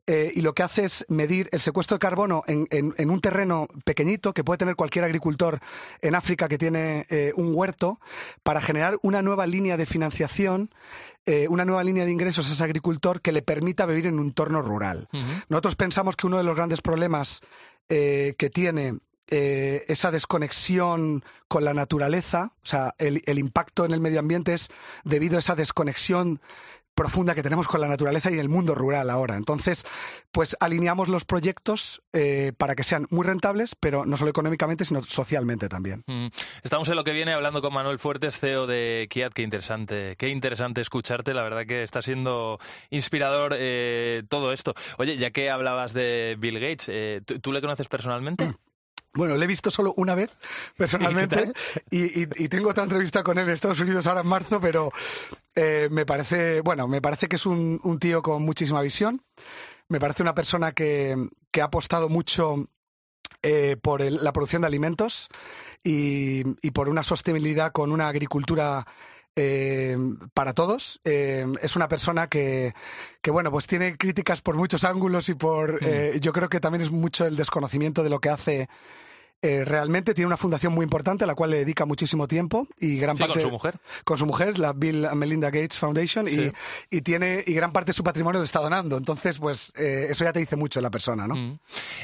[0.06, 3.20] Eh, y lo que hace es medir el secuestro de carbono en, en- en un
[3.20, 5.60] terreno pequeñito que puede tener cualquier agricultor
[6.00, 8.00] en África que tiene eh, un huerto
[8.42, 10.70] para generar una nueva línea de financiación,
[11.24, 14.26] eh, una nueva línea de ingresos a ese agricultor que le permita vivir en un
[14.26, 15.08] entorno rural.
[15.48, 17.40] Nosotros pensamos que uno de los grandes problemas
[17.88, 24.00] que tiene eh, esa desconexión con la naturaleza, o sea, el, el impacto en el
[24.00, 24.68] medio ambiente es
[25.04, 26.40] debido a esa desconexión
[26.94, 29.36] profunda que tenemos con la naturaleza y el mundo rural ahora.
[29.36, 29.84] Entonces,
[30.30, 35.02] pues alineamos los proyectos eh, para que sean muy rentables, pero no solo económicamente, sino
[35.02, 36.04] socialmente también.
[36.06, 36.26] Mm.
[36.62, 39.32] Estamos en lo que viene hablando con Manuel Fuertes, CEO de Kiat.
[39.32, 41.34] Qué interesante, qué interesante escucharte.
[41.34, 42.58] La verdad que está siendo
[42.90, 44.74] inspirador eh, todo esto.
[44.98, 48.52] Oye, ya que hablabas de Bill Gates, eh, ¿tú, tú le conoces personalmente?
[49.14, 50.30] Bueno, le he visto solo una vez
[50.76, 51.52] personalmente
[51.90, 54.90] y, y- y tengo otra entrevista con él en Estados Unidos ahora en marzo, pero
[55.54, 59.22] eh, me parece, bueno, me parece que es un, un tío con muchísima visión.
[59.88, 61.16] Me parece una persona que,
[61.50, 62.68] que ha apostado mucho
[63.42, 65.28] eh, por el- la producción de alimentos
[65.84, 68.86] y, y por una sostenibilidad con una agricultura
[69.36, 69.96] eh,
[70.34, 71.00] para todos.
[71.04, 72.72] Eh, es una persona que,
[73.20, 75.78] que, bueno, pues tiene críticas por muchos ángulos y por.
[75.82, 78.68] eh, yo creo que también es mucho el desconocimiento de lo que hace.
[79.42, 82.98] Eh, realmente tiene una fundación muy importante a la cual le dedica muchísimo tiempo y
[82.98, 83.74] gran Sí, parte con su mujer.
[84.04, 86.52] con su mujer, la Bill and Melinda Gates Foundation, Sí.
[86.90, 88.96] y, y tiene y gran parte de su patrimonio lo está donando.
[88.96, 91.34] Entonces, pues eh, eso ya te dice mucho la persona, ¿no?
[91.34, 91.58] Mm.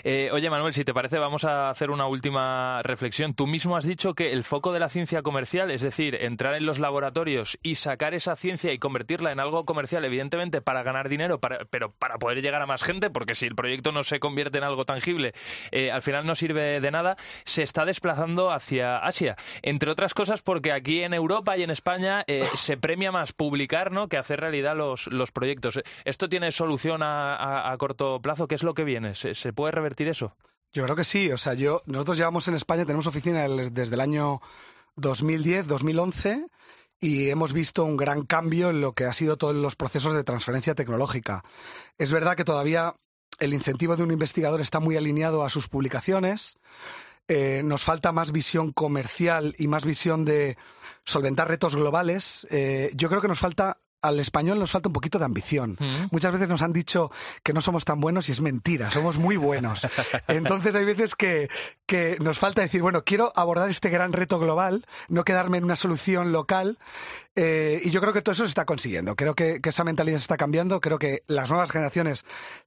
[0.05, 3.35] Eh, oye, Manuel, si te parece, vamos a hacer una última reflexión.
[3.35, 6.67] Tú mismo has dicho que el foco de la ciencia comercial, es decir, entrar en
[6.67, 11.39] los laboratorios y sacar esa ciencia y convertirla en algo comercial, evidentemente para ganar dinero,
[11.39, 14.59] para- pero para poder llegar a más gente, porque si el proyecto no se convierte
[14.59, 15.35] en algo tangible,
[15.71, 19.37] eh, al final no sirve de nada, se está desplazando hacia Asia.
[19.63, 23.93] Entre otras cosas porque aquí en Europa y en España eh, se premia más publicar
[23.93, 24.09] ¿no?
[24.09, 25.81] que hacer realidad los, los proyectos.
[26.05, 28.49] ¿Esto tiene solución a, a- a corto plazo?
[28.49, 29.15] ¿Qué es lo que viene?
[29.15, 30.37] ¿Se, se puede revertir eso?
[30.73, 31.31] Yo creo que sí.
[31.33, 34.41] O sea, yo nosotros llevamos en España, tenemos oficina desde el año
[34.97, 36.47] 2010, 2011
[37.01, 40.25] y hemos visto un gran cambio en lo que ha sido todos los procesos de
[40.25, 41.45] transferencia tecnológica.
[41.97, 42.95] Es verdad que todavía
[43.39, 46.59] el incentivo de un investigador está muy alineado a sus publicaciones.
[47.29, 50.57] Eh, nos falta más visión comercial y más visión de
[51.05, 52.47] solventar retos globales.
[52.51, 55.77] Eh, yo creo que nos falta al español nos falta un poquito de ambición.
[56.13, 57.11] Muchas veces nos han dicho
[57.43, 59.85] que no somos tan buenos y es mentira, somos muy buenos.
[60.29, 61.49] Entonces hay veces que,
[61.85, 65.75] que nos falta decir, bueno, quiero abordar este gran reto global, no quedarme en una
[65.75, 66.79] solución local.
[67.35, 69.17] eh, y yo creo que todo eso se está consiguiendo.
[69.17, 70.81] Creo que, que esa mentalidad se está cambiando.
[70.81, 72.25] Creo que las nuevas generaciones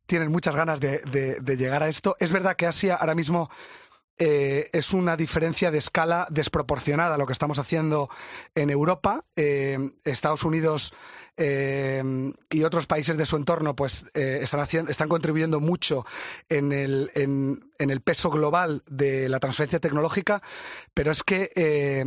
[0.07, 2.17] tienen muchas ganas de, de- de llegar a esto.
[2.19, 3.49] Es verdad que Asia ahora mismo
[4.23, 8.07] eh, es una diferencia de escala desproporcionada a lo que estamos haciendo
[8.53, 9.23] en Europa.
[9.35, 10.93] Eh, Estados Unidos
[11.37, 12.03] eh,
[12.51, 16.05] y otros países de su entorno pues eh, están, haciendo, están contribuyendo mucho
[16.49, 20.41] en el, en, en el peso global de la transferencia tecnológica,
[20.93, 22.05] pero es que eh,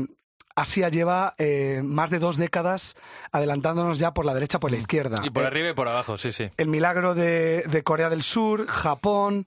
[0.57, 2.95] Asia lleva eh, más de dos décadas
[3.33, 5.21] adelantándonos ya por la derecha por la izquierda.
[5.25, 6.49] Y por Eh, arriba y por abajo, sí, sí.
[6.57, 9.47] el milagro de, de Corea del Sur, Japón,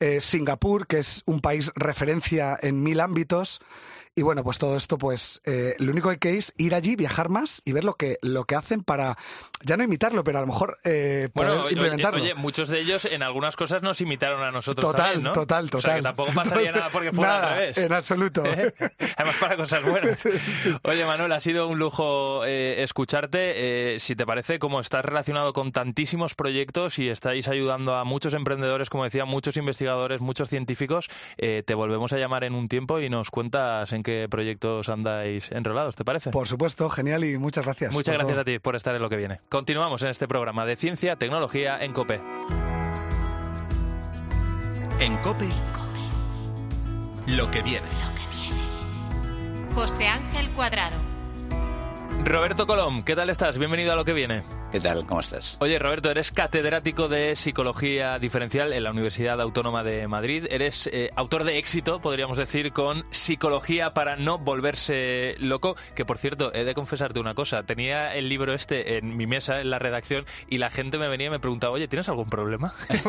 [0.00, 3.60] eh, Singapur, que es un país referencia en mil ámbitos.
[4.18, 6.96] Y bueno, pues todo esto, pues eh, lo único que hay que es ir allí,
[6.96, 9.16] viajar más y ver lo que, lo que hacen para,
[9.62, 12.20] ya no imitarlo, pero a lo mejor eh, poder Bueno, oye, implementarlo.
[12.20, 15.32] oye, muchos de ellos en algunas cosas nos imitaron a nosotros total, también, ¿no?
[15.34, 15.96] total, O sea, total.
[15.98, 17.78] que tampoco pasaría nada porque fuera Nada, al revés.
[17.78, 18.44] En absoluto.
[18.44, 18.74] ¿Eh?
[19.16, 20.20] Además para cosas buenas.
[20.82, 23.94] Oye, Manuel, ha sido un lujo eh, escucharte.
[23.94, 28.34] Eh, si te parece, como estás relacionado con tantísimos proyectos y estáis ayudando a muchos
[28.34, 32.98] emprendedores, como decía, muchos investigadores, muchos científicos, eh, te volvemos a llamar en un tiempo
[32.98, 36.30] y nos cuentas en qué proyectos andáis enrolados, ¿te parece?
[36.30, 37.92] Por supuesto, genial y muchas gracias.
[37.92, 38.42] Muchas gracias todo.
[38.42, 39.40] a ti por estar en lo que viene.
[39.48, 42.20] Continuamos en este programa de ciencia, tecnología en COPE.
[45.00, 45.48] En Cope,
[47.26, 47.86] lo que viene.
[49.74, 50.96] José Ángel Cuadrado.
[52.24, 53.58] Roberto Colom, ¿qué tal estás?
[53.58, 54.42] Bienvenido a lo que viene.
[54.70, 55.06] ¿Qué tal?
[55.06, 55.56] ¿Cómo estás?
[55.60, 60.44] Oye, Roberto, eres catedrático de Psicología Diferencial en la Universidad Autónoma de Madrid.
[60.50, 65.74] Eres eh, autor de éxito, podríamos decir, con Psicología para no volverse loco.
[65.94, 67.62] Que, por cierto, he de confesarte una cosa.
[67.62, 71.28] Tenía el libro este en mi mesa, en la redacción, y la gente me venía
[71.28, 72.74] y me preguntaba, oye, ¿tienes algún problema?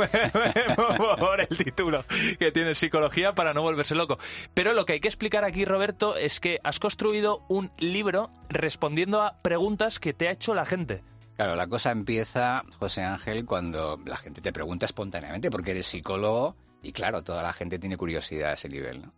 [1.19, 2.05] por el título,
[2.39, 4.17] que tiene Psicología para no volverse loco.
[4.53, 9.21] Pero lo que hay que explicar aquí, Roberto, es que has construido un libro respondiendo
[9.21, 11.03] a preguntas que te ha hecho la gente.
[11.39, 16.57] Claro, la cosa empieza, José Ángel, cuando la gente te pregunta espontáneamente porque eres psicólogo
[16.83, 19.13] y claro, toda la gente tiene curiosidad a ese nivel, ¿no?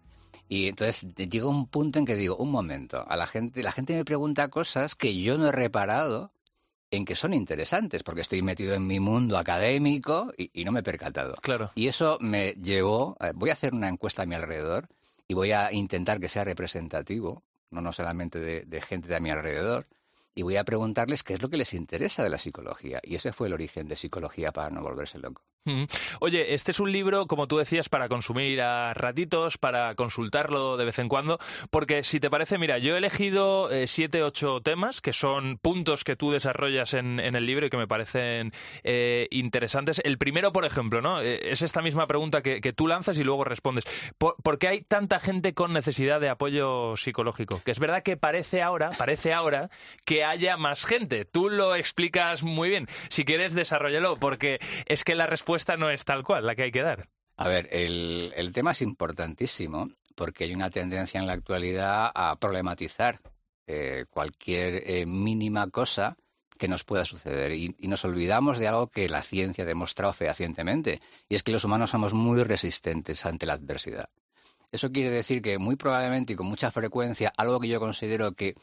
[0.47, 3.95] Y entonces llega un punto en que digo, un momento, a la gente, la gente
[3.95, 6.31] me pregunta cosas que yo no he reparado
[6.91, 10.81] en que son interesantes, porque estoy metido en mi mundo académico y, y no me
[10.81, 11.37] he percatado.
[11.41, 11.71] Claro.
[11.73, 14.89] Y eso me llevó, eh, voy a hacer una encuesta a mi alrededor
[15.27, 19.19] y voy a intentar que sea representativo, no, no solamente de, de gente de a
[19.19, 19.85] mi alrededor,
[20.33, 22.99] y voy a preguntarles qué es lo que les interesa de la psicología.
[23.03, 25.43] Y ese fue el origen de Psicología para no volverse loco.
[26.19, 30.85] Oye, este es un libro, como tú decías, para consumir a ratitos, para consultarlo de
[30.85, 31.37] vez en cuando,
[31.69, 36.03] porque si te parece, mira, yo he elegido eh, siete, ocho temas, que son puntos
[36.03, 40.01] que tú desarrollas en, el libro y que me parecen eh, interesantes.
[40.03, 41.21] El primero, por ejemplo, ¿no?
[41.21, 43.85] Eh, es esta misma pregunta que, que tú lanzas y luego respondes.
[44.17, 47.61] ¿Por, por qué hay tanta gente con necesidad de apoyo psicológico?
[47.63, 49.69] Que es verdad que parece ahora, parece ahora
[50.05, 51.25] que haya más gente.
[51.25, 52.87] Tú lo explicas muy bien.
[53.09, 56.71] Si quieres, desarrollalo, porque es que la respuesta no es tal cual la que hay
[56.71, 57.09] que dar.
[57.37, 62.35] A ver, el, el tema es importantísimo porque hay una tendencia en la actualidad a
[62.35, 63.19] problematizar
[63.67, 66.17] eh, cualquier eh, mínima cosa
[66.57, 71.01] que nos pueda suceder y, nos olvidamos de algo que la ciencia ha demostrado fehacientemente
[71.29, 74.09] y es que los humanos somos muy resistentes ante la adversidad.
[74.71, 78.55] Eso quiere decir que muy probablemente y con mucha frecuencia algo que yo considero que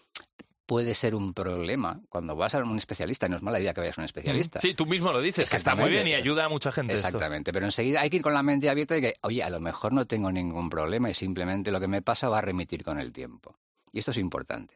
[0.68, 3.26] puede ser un problema cuando vas a un especialista.
[3.26, 4.60] No es mala idea que vayas a un especialista.
[4.60, 6.92] Sí, tú mismo lo dices, que está muy bien y ayuda a mucha gente.
[6.92, 7.56] Exactamente, esto.
[7.56, 9.94] pero enseguida hay que ir con la mente abierta de que, oye, a lo mejor
[9.94, 13.14] no tengo ningún problema y simplemente lo que me pasa va a remitir con el
[13.14, 13.56] tiempo.
[13.94, 14.74] Y esto es importante.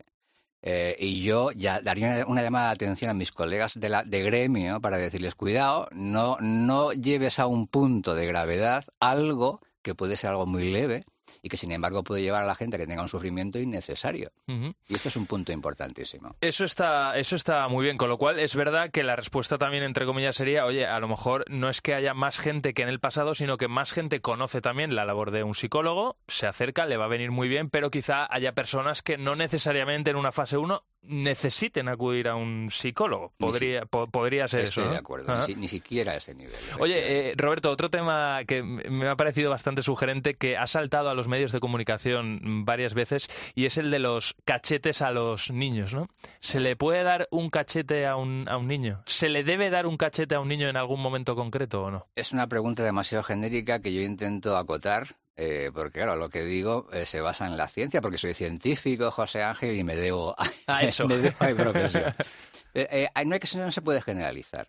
[0.62, 4.22] Eh, y yo ya daría una llamada de atención a mis colegas de, la, de
[4.22, 10.16] gremio para decirles, cuidado, no, no lleves a un punto de gravedad algo que puede
[10.16, 11.04] ser algo muy leve
[11.40, 14.32] y que sin embargo puede llevar a la gente a que tenga un sufrimiento innecesario.
[14.48, 14.74] Uh -huh.
[14.88, 16.36] Y esto es un punto importantísimo.
[16.40, 19.82] Eso está, eso está muy bien, con lo cual es verdad que la respuesta también,
[19.84, 22.88] entre comillas, sería, oye, a lo mejor no es que haya más gente que en
[22.88, 26.86] el pasado, sino que más gente conoce también la labor de un psicólogo, se acerca,
[26.86, 30.32] le va a venir muy bien, pero quizá haya personas que no necesariamente en una
[30.32, 33.32] fase 1 necesiten acudir a un psicólogo.
[33.38, 34.88] Podría, si, po podría ser estoy eso.
[34.88, 34.92] ¿no?
[34.92, 36.54] de acuerdo, ni, si, ni, siquiera a ese nivel.
[36.78, 41.14] Oye, eh, Roberto, otro tema que me ha parecido bastante sugerente que ha saltado a
[41.14, 45.94] los medios de comunicación varias veces y es el de los cachetes a los niños,
[45.94, 46.08] ¿no?
[46.40, 49.02] ¿Se le puede dar un cachete a un, a un niño?
[49.06, 52.06] ¿Se le debe dar un cachete a un niño en algún momento concreto o no?
[52.14, 56.88] Es una pregunta demasiado genérica que yo intento acotar eh, porque claro, lo que digo
[56.92, 60.50] eh, se basa en la ciencia, porque soy científico, José Ángel, y me debo a,
[60.66, 61.06] a eso.
[61.06, 62.14] me debo a mi profesión.
[62.74, 64.68] eh, no, hay que, no se puede generalizar,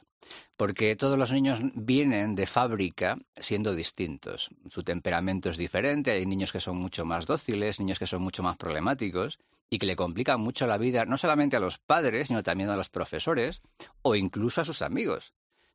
[0.55, 4.49] porque todos los niños vienen de fábrica siendo distintos.
[4.69, 8.41] Su temperamento es diferente, hay niños que son mucho más dóciles, niños que son mucho
[8.41, 12.43] más problemáticos y que le complican mucho la vida no solamente a los padres, sino
[12.43, 13.61] también a los profesores
[14.01, 15.33] o incluso a sus amigos.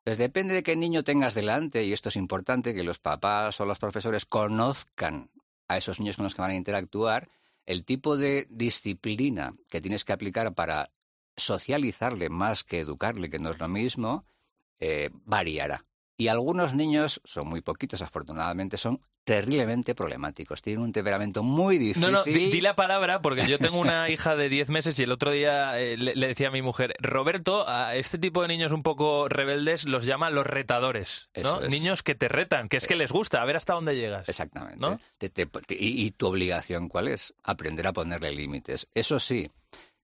[0.09, 3.67] Entonces depende de qué niño tengas delante, y esto es importante, que los papás o
[3.67, 5.29] los profesores conozcan
[5.69, 7.29] a esos niños con los que van a interactuar,
[7.67, 10.89] el tipo de disciplina que tienes que aplicar para
[11.37, 14.25] socializarle más que educarle, que no es lo mismo,
[14.81, 15.85] eh, variará.
[16.21, 20.61] Y algunos niños, son muy poquitos afortunadamente, son terriblemente problemáticos.
[20.63, 22.01] Tienen un temperamento muy difícil.
[22.03, 25.05] No, no, di, di la palabra porque yo tengo una hija de 10 meses y
[25.05, 28.49] el otro día eh, le, le decía a mi mujer, Roberto, a este tipo de
[28.49, 31.41] niños un poco rebeldes los llama los retadores, ¿no?
[31.41, 31.71] Eso es.
[31.71, 34.29] Niños que te retan, que es que les gusta, a ver hasta dónde llegas.
[34.29, 34.79] Exactamente.
[34.81, 34.99] ¿No?
[35.19, 37.33] Te- te- te- y, y tu obligación cuál es?
[37.45, 38.89] Aprender a ponerle límites.
[38.93, 39.49] Eso sí,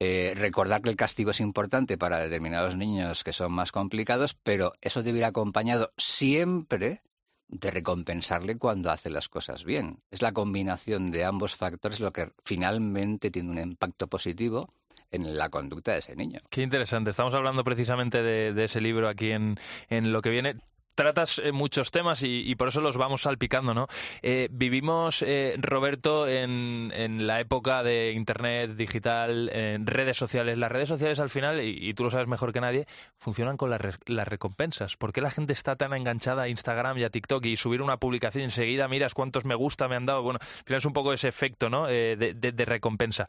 [0.04, 4.74] eh, recordar que el castigo es importante para determinados niños que son más complicados, pero
[4.82, 7.04] eso debe ir acompañado siempre
[7.48, 10.02] de recompensarle cuando hace las cosas bien.
[10.12, 14.74] Es la combinación de ambos factores lo que finalmente tiene un impacto positivo
[15.10, 16.42] en la conducta de ese niño.
[16.50, 17.12] Qué interesante.
[17.12, 19.58] Estamos hablando precisamente de, de ese libro aquí en,
[19.90, 20.56] en lo que viene.
[20.96, 23.88] Tratas eh, muchos temas y, y por eso los vamos salpicando, ¿no?
[24.22, 30.58] Eh, vivimos, eh, Roberto, en, en la época de Internet, digital, en redes sociales.
[30.58, 32.86] Las redes sociales al final, y, tú lo sabes mejor que nadie,
[33.18, 34.96] funcionan con las, re- las recompensas.
[34.96, 37.98] ¿Por qué la gente está tan enganchada a Instagram y a TikTok y subir una
[37.98, 40.22] publicación enseguida miras cuántos me gusta me han dado?
[40.22, 41.90] Bueno, al final es un poco ese efecto, ¿no?
[41.90, 43.28] Eh, de, de- de recompensa.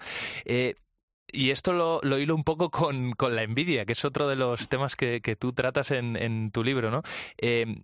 [1.35, 4.37] Y esto lo, lo hilo un poco con, con la envidia, que es otro de
[4.37, 7.03] los temas que, que tú tratas en, en tu libro, ¿no?
[7.39, 7.83] Eh,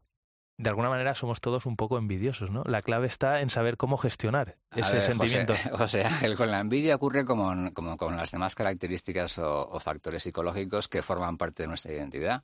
[0.57, 2.63] de alguna manera somos todos un poco envidiosos, ¿no?
[2.67, 5.55] La clave está en saber cómo gestionar ese ver, sentimiento.
[5.55, 9.69] José, o sea, el- con la envidia ocurre como, como con las demás características o,
[9.69, 12.43] o factores psicológicos que forman parte de nuestra identidad.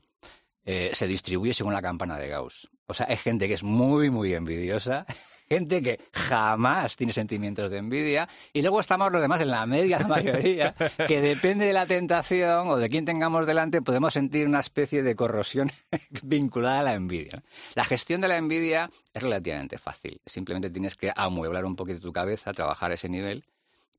[0.69, 2.69] Eh, se distribuye según la campana de Gauss.
[2.89, 5.07] O sea, hay gente que es muy, muy envidiosa,
[5.49, 10.01] gente que jamás tiene sentimientos de envidia, y luego estamos los demás en la media
[10.01, 10.75] la mayoría,
[11.07, 15.15] que depende de la tentación o de quién tengamos delante, podemos sentir una especie de
[15.15, 15.71] corrosión
[16.25, 17.45] vinculada a la envidia.
[17.77, 20.21] La gestión de la envidia es relativamente fácil.
[20.27, 23.45] Simplemente tienes que amueblar un poquito tu cabeza, trabajar ese nivel,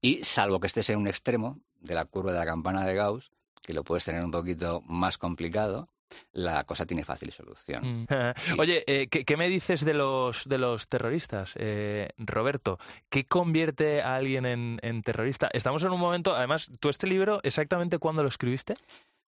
[0.01, 3.31] y salvo que estés en un extremo de la curva de la campana de Gauss,
[3.61, 5.89] que lo puedes tener un poquito más complicado,
[6.33, 8.03] la cosa tiene fácil solución.
[8.03, 8.07] Mm.
[8.59, 12.79] Oye, eh, ¿qué, qué me dices de los, de los terroristas, eh, Roberto?
[13.09, 15.49] ¿Qué convierte a alguien en, en terrorista?
[15.53, 18.75] Estamos en un momento, además, ¿tú este libro exactamente cuándo lo escribiste?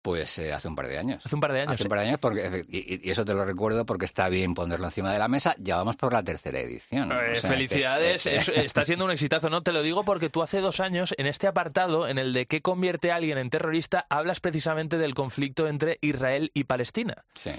[0.03, 1.25] Pues eh, hace un par de años.
[1.25, 1.75] Hace un par de años.
[1.75, 4.53] Hace un par de años, porque, y, y eso te lo recuerdo porque está bien
[4.55, 5.55] ponerlo encima de la mesa.
[5.59, 7.13] Ya vamos por la tercera edición.
[7.13, 9.63] Eh, O sea, que es- felicidades, eh, es- está siendo un exitazo, ¿no?
[9.63, 12.63] Te lo digo porque tú hace dos años, en este apartado, en el de qué
[12.63, 17.25] convierte a alguien en terrorista, hablas precisamente del conflicto entre Israel y Palestina.
[17.35, 17.53] sí.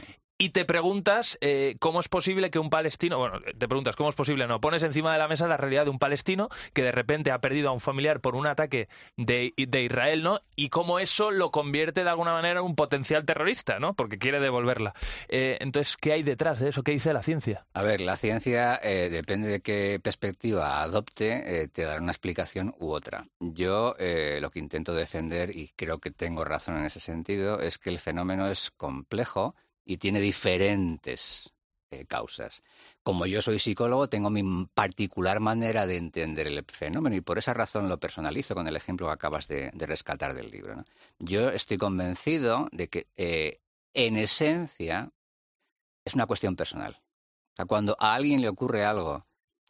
[0.44, 4.16] Y te preguntas eh, cómo es posible que un palestino, bueno, te preguntas cómo es
[4.16, 7.32] posible, no, pones encima de la mesa la realidad de un palestino que de repente
[7.32, 10.42] ha perdido a un familiar por un ataque de, de Israel, ¿no?
[10.58, 13.94] Y cómo eso lo convierte de alguna manera en un potencial terrorista, ¿no?
[13.94, 14.94] Porque quiere devolverla.
[15.30, 16.84] Eh, entonces, ¿qué hay detrás de eso?
[16.84, 17.66] ¿Qué dice la ciencia?
[17.74, 22.76] A ver, la ciencia, eh, depende de qué perspectiva adopte, eh, te dará una explicación
[22.80, 23.30] u otra.
[23.40, 27.90] Yo lo que intento defender, y creo que tengo razón en ese sentido, es que
[27.90, 29.56] el fenómeno es complejo
[29.86, 31.54] y tiene diferentes
[31.92, 32.64] eh, causas.
[33.04, 37.54] Como yo soy psicólogo, tengo mi particular manera de entender el fenómeno y por esa
[37.54, 40.84] razón lo personalizo con el ejemplo que acabas de, rescatar del libro.
[41.20, 43.60] Yo estoy convencido de que, eh,
[43.94, 45.12] en esencia,
[46.04, 47.02] es una cuestión personal.
[47.68, 49.28] Cuando a alguien le ocurre algo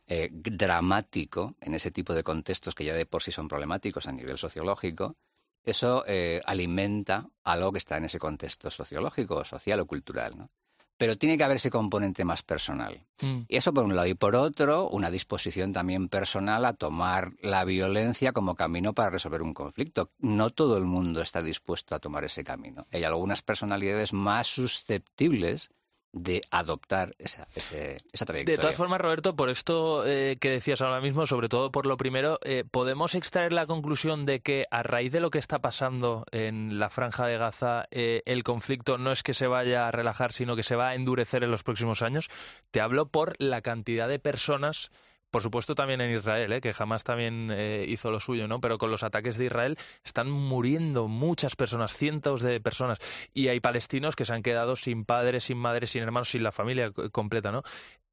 [0.08, 4.12] eh, dramático en ese tipo de contextos que ya de por sí son problemáticos a
[4.12, 5.18] nivel sociológico,
[5.64, 10.38] eso eh, alimenta algo que está en ese contexto sociológico, social o cultural.
[10.38, 10.50] ¿no?
[10.98, 13.06] Pero tiene que haber ese componente más personal.
[13.22, 13.42] Mm.
[13.48, 14.08] Y eso por un lado.
[14.08, 19.42] Y por otro, una disposición también personal a tomar la violencia como camino para resolver
[19.42, 20.12] un conflicto.
[20.20, 22.88] No todo el mundo está dispuesto a tomar ese camino.
[22.92, 25.72] Hay algunas personalidades más susceptibles
[26.14, 28.62] de adoptar esa, ese- esa De trayectoria.
[28.62, 32.40] todas formas, Roberto, por esto eh, que decías ahora mismo, sobre todo por lo primero,
[32.44, 36.78] eh, ¿podemos extraer la conclusión de que a raíz de lo que está pasando en
[36.80, 40.56] la franja de Gaza, eh, el conflicto no es que se vaya a relajar, sino
[40.56, 42.30] que se va a endurecer en los próximos años?
[42.72, 44.92] Te hablo por la cantidad de personas
[45.34, 46.62] por supuesto también en Israel, ¿eh?
[46.62, 48.62] que jamás también eh, hizo lo suyo, ¿no?
[48.62, 53.00] Pero con los ataques de Israel están muriendo muchas personas, cientos de personas,
[53.34, 56.52] y hay palestinos que se han quedado sin padres, sin madres, sin hermanos, sin la
[56.52, 57.64] familia completa, ¿no?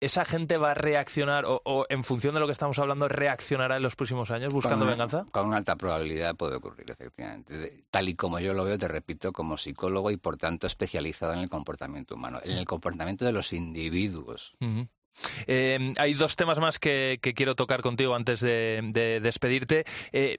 [0.01, 3.77] ¿Esa gente va a reaccionar, o, o en función de lo que estamos hablando, reaccionará
[3.77, 5.27] en los próximos años buscando Con- venganza?
[5.31, 7.85] Con alta probabilidad puede ocurrir, efectivamente.
[7.91, 11.41] Tal y como yo lo veo, te repito, como psicólogo y por tanto especializado en
[11.41, 14.57] el comportamiento humano, en el comportamiento de los individuos.
[15.47, 19.85] Eh, hay dos temas más que, quiero tocar contigo antes de, de despedirte.
[20.13, 20.39] Eh,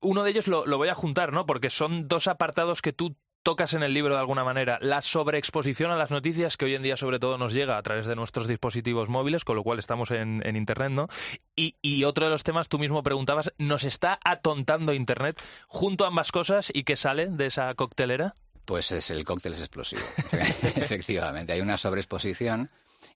[0.00, 1.46] uno de ellos lo, voy a juntar, ¿no?
[1.46, 4.78] Porque son dos apartados que tú tocas en el libro de alguna manera.
[4.80, 8.06] La sobreexposición a las noticias que hoy en día sobre todo nos llega a través
[8.06, 11.08] de nuestros dispositivos móviles, con lo cual estamos en, en Internet, ¿no?
[11.56, 16.08] Y, y otro de los temas, tú mismo preguntabas, ¿nos está atontando Internet junto a
[16.08, 18.36] ambas cosas y qué sale de esa coctelera?
[18.64, 20.02] Pues es el cóctel es explosivo.
[20.76, 22.70] Efectivamente, hay una sobreexposición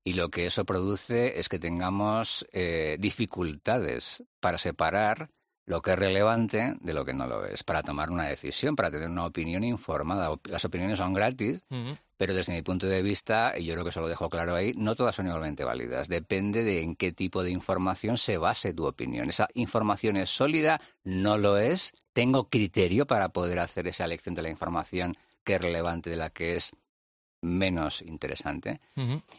[0.07, 5.30] y lo que eso produce es que tengamos eh, dificultades para separar
[5.64, 8.88] lo que es relevante de lo que no lo es, para tomar una decisión, para
[8.88, 10.32] tener una opinión informada.
[10.44, 11.64] Las opiniones son gratis,
[12.16, 14.74] pero desde mi punto de vista, y yo creo que eso lo dejo claro ahí,
[14.76, 16.07] no todas son igualmente válidas.
[16.07, 19.28] Depende de en qué tipo de información se base tu opinión.
[19.28, 21.94] Esa información es sólida, no lo es.
[22.12, 26.30] Tengo criterio para poder hacer esa elección de la información que es relevante de la
[26.30, 26.70] que es
[27.41, 28.80] menos interesante.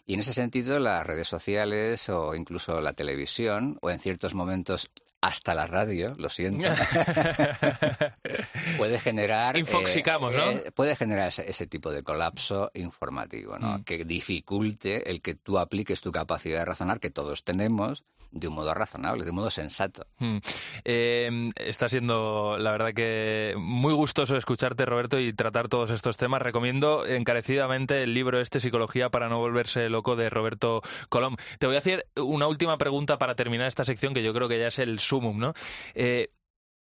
[0.06, 4.90] Y en ese sentido, las redes sociales o incluso la televisión, o en ciertos momentos
[5.22, 6.68] hasta la radio, lo siento,
[8.78, 9.58] puede generar...
[9.58, 10.52] Infoxicamos, ¿no?
[10.52, 13.80] Eh, puede generar ese, tipo de colapso informativo, ¿no?
[13.80, 13.84] Mm.
[13.84, 18.56] Que dificulte el que tú apliques tu capacidad de razonar, que todos tenemos, de un
[18.56, 20.06] modo razonable, de un modo sensato.
[20.20, 20.38] Mm.
[20.86, 26.42] Eh, está siendo, la verdad que muy gustoso escucharte, Roberto, y tratar todos estos temas.
[26.42, 31.36] Recomiendo encarecidamente el libro este, Psicología para no volverse loco, de Roberto Colom.
[31.60, 34.60] Te voy a hacer una última pregunta para terminar esta sección, que yo creo que
[34.60, 35.54] ya es el sumum, ¿no?
[35.94, 36.32] Eh,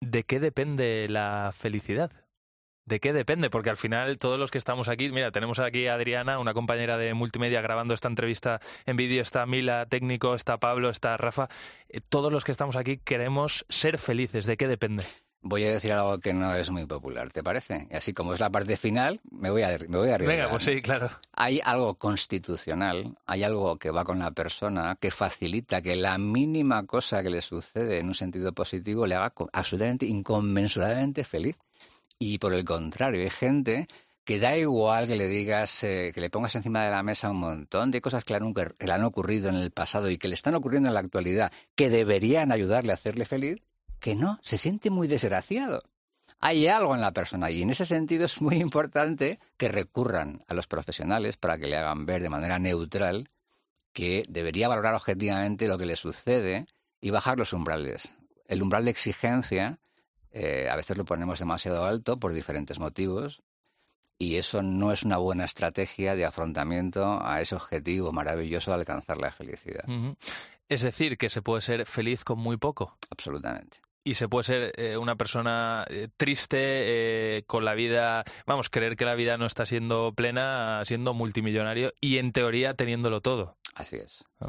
[0.01, 2.11] ¿De qué depende la felicidad?
[2.85, 3.49] ¿De qué depende?
[3.49, 6.99] Porque al final todos los que estamos aquí, mira, tenemos aquí a Adriana, una compañera
[6.99, 11.49] de multimedia grabando esta entrevista en vídeo, está Mila, técnico, está Pablo, está Rafa,
[11.89, 14.47] eh, todos los que estamos aquí queremos ser felices.
[14.47, 15.05] ¿De qué depende?
[15.45, 17.89] Voy a decir algo que no es muy popular, ¿te parece?
[17.91, 20.65] Y así como es la parte final, me voy a, me voy a Venga, pues
[20.65, 21.11] sí, claro.
[21.33, 26.87] Hay algo constitucional, hay algo que va con la persona que facilita que la mínima
[26.87, 31.57] cosa que le sucede en un sentido positivo le haga absolutamente inconmensurablemente feliz.
[32.25, 33.89] Y por el contrario, hay gente
[34.23, 37.39] que da igual que le digas, eh, que le pongas encima de la mesa un
[37.39, 40.89] montón de cosas que le han ocurrido en el pasado y que le están ocurriendo
[40.89, 43.61] en la actualidad, que deberían ayudarle a hacerle feliz,
[43.99, 45.83] que no, se siente muy desgraciado.
[46.39, 50.55] Hay algo en la persona y en ese sentido es muy importante que recurran a
[50.55, 53.31] los profesionales para que le hagan ver de manera neutral
[53.93, 56.69] que debería valorar objetivamente lo que le sucede
[57.01, 58.15] y bajar los umbrales.
[58.47, 59.81] El umbral de exigencia
[60.33, 63.43] eh, a veces lo ponemos demasiado alto por diferentes motivos
[64.19, 69.19] y eso no es una buena estrategia de afrontamiento a ese objetivo maravilloso de alcanzar
[69.19, 69.85] la felicidad.
[70.69, 72.97] Es decir, que se puede ser feliz con muy poco.
[73.11, 78.69] Absolutamente y se puede ser eh, una persona eh, triste eh, con la vida, vamos,
[78.69, 83.57] creer que la vida no está siendo plena, siendo multimillonario y en teoría teniéndolo todo.
[83.75, 84.25] Así es.
[84.41, 84.49] Ah.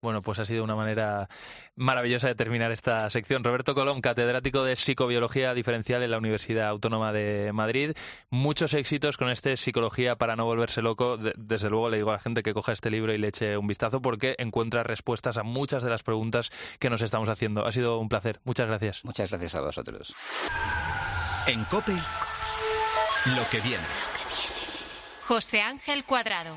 [0.00, 1.28] Bueno, pues ha sido una manera
[1.74, 3.42] maravillosa de terminar esta sección.
[3.42, 7.96] Roberto Colón, catedrático de Psicobiología Diferencial en la Universidad Autónoma de Madrid.
[8.30, 11.16] Muchos éxitos con este Psicología para no volverse loco.
[11.16, 13.66] Desde luego le digo a la gente que coja este libro y le eche un
[13.66, 17.66] vistazo porque encuentra respuestas a muchas de las preguntas que nos estamos haciendo.
[17.66, 18.40] Ha sido un placer.
[18.44, 19.04] Muchas gracias.
[19.04, 20.14] Muchas gracias a vosotros.
[21.48, 21.94] En COPE,
[23.36, 23.84] lo que viene.
[25.22, 26.56] José Ángel Cuadrado.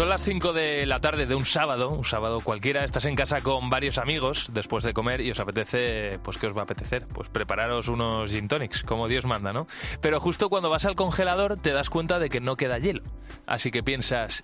[0.00, 2.86] Son las 5 de la tarde de un sábado, un sábado cualquiera.
[2.86, 6.56] Estás en casa con varios amigos después de comer y os apetece, pues ¿qué os
[6.56, 7.06] va a apetecer?
[7.06, 9.66] Pues prepararos unos gin tonics, como Dios manda, ¿no?
[10.00, 13.02] Pero justo cuando vas al congelador te das cuenta de que no queda hielo.
[13.46, 14.42] Así que piensas,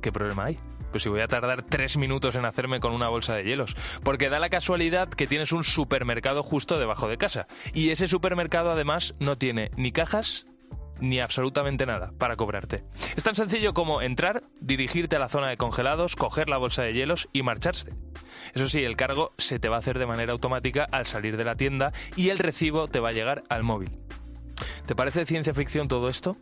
[0.00, 0.58] ¿qué problema hay?
[0.92, 3.74] Pues si voy a tardar tres minutos en hacerme con una bolsa de hielos.
[4.04, 7.48] Porque da la casualidad que tienes un supermercado justo debajo de casa.
[7.74, 10.44] Y ese supermercado además no tiene ni cajas
[11.00, 12.84] ni absolutamente nada para cobrarte.
[13.16, 16.92] Es tan sencillo como entrar, dirigirte a la zona de congelados, coger la bolsa de
[16.92, 17.90] hielos y marcharse.
[18.54, 21.44] Eso sí, el cargo se te va a hacer de manera automática al salir de
[21.44, 23.98] la tienda y el recibo te va a llegar al móvil.
[24.86, 26.36] ¿Te parece ciencia ficción todo esto?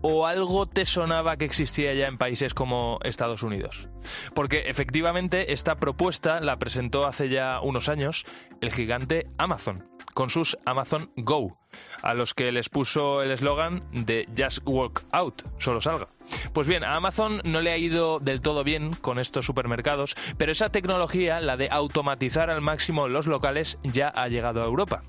[0.00, 3.88] ¿O algo te sonaba que existía ya en países como Estados Unidos?
[4.34, 8.24] Porque efectivamente esta propuesta la presentó hace ya unos años
[8.60, 11.58] el gigante Amazon con sus Amazon Go,
[12.02, 16.08] a los que les puso el eslogan de Just Walk Out, solo salga.
[16.52, 20.52] Pues bien, a Amazon no le ha ido del todo bien con estos supermercados, pero
[20.52, 25.02] esa tecnología, la de automatizar al máximo los locales, ya ha llegado a Europa.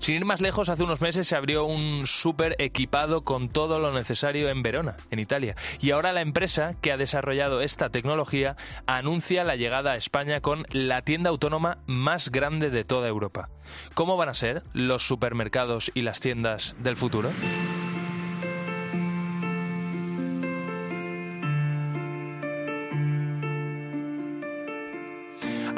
[0.00, 3.92] Sin ir más lejos, hace unos meses se abrió un súper equipado con todo lo
[3.92, 5.56] necesario en Verona, en Italia.
[5.80, 10.64] Y ahora la empresa que ha desarrollado esta tecnología anuncia la llegada a España con
[10.70, 13.48] la tienda autónoma más grande de toda Europa.
[13.94, 17.30] ¿Cómo van a ser los supermercados y las tiendas del futuro?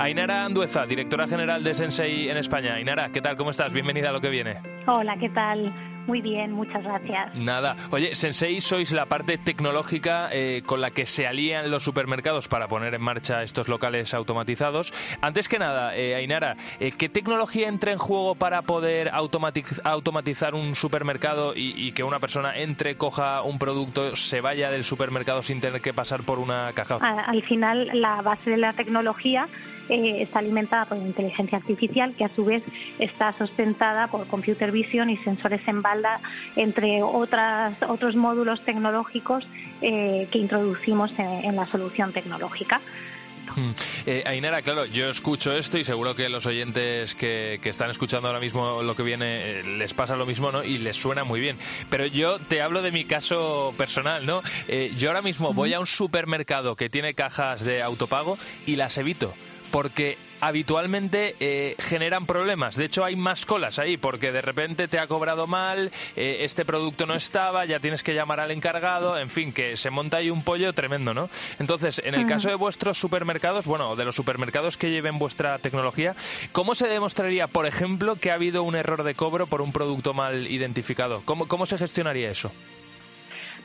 [0.01, 2.72] Ainara Andueza, directora general de Sensei en España.
[2.72, 3.36] Ainara, ¿qué tal?
[3.36, 3.70] ¿Cómo estás?
[3.70, 4.57] Bienvenida a lo que viene.
[4.86, 5.74] Hola, ¿qué tal?
[6.07, 7.34] Muy bien, muchas gracias.
[7.34, 7.76] Nada.
[7.90, 12.66] Oye, Sensei, sois la parte tecnológica eh, con la que se alían los supermercados para
[12.66, 14.94] poner en marcha estos locales automatizados.
[15.20, 20.74] Antes que nada, eh, Ainara, eh, ¿qué tecnología entra en juego para poder automatizar un
[20.74, 25.82] supermercado y, que una persona entre, coja un producto, se vaya del supermercado sin tener
[25.82, 26.96] que pasar por una caja?
[26.96, 29.46] Al final, la base de la tecnología
[29.91, 32.62] eh, está alimentada por inteligencia artificial que a su vez
[32.99, 36.20] está sustentada por computer vision y sensores en balda,
[36.57, 39.47] entre otras, otros módulos tecnológicos
[39.82, 42.80] eh, que introducimos en, la solución tecnológica.
[43.57, 43.72] Hmm.
[44.07, 48.38] Eh, Ainara, claro, yo escucho esto y seguro que los oyentes que, están escuchando ahora
[48.38, 50.62] mismo lo que viene eh, les pasa lo mismo, ¿no?
[50.62, 51.59] Y les suena muy bien.
[51.88, 54.43] Pero yo te hablo de mi caso personal, ¿no?
[54.97, 59.34] yo ahora mismo voy a un supermercado que tiene cajas de autopago y las evito
[59.71, 62.77] porque habitualmente eh, generan problemas.
[62.77, 66.64] De hecho, hay más colas ahí porque de repente te ha cobrado mal, eh, este
[66.64, 70.31] producto no estaba, ya tienes que llamar al encargado, en fin, que se monta ahí
[70.31, 71.29] un pollo tremendo, ¿no?
[71.59, 76.14] Entonces, en el caso de vuestros supermercados, bueno, de los supermercados que lleven vuestra tecnología,
[76.53, 80.14] ¿cómo se demostraría, por ejemplo, que ha habido un error de cobro por un producto
[80.14, 81.23] mal identificado?
[81.25, 82.51] ¿Cómo, cómo se gestionaría eso?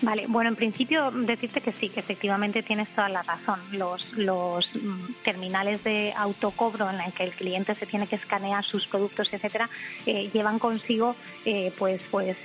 [0.02, 3.60] Vale, bueno, en principio decirte que sí, que efectivamente tienes toda la razón.
[3.72, 8.64] Los, los mm, terminales de autocobro en los que el cliente se tiene que escanear
[8.64, 9.70] sus productos, etcétera,
[10.06, 11.16] eh, llevan consigo,
[11.46, 12.38] eh, pues, pues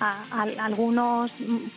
[0.00, 1.30] eh, algunos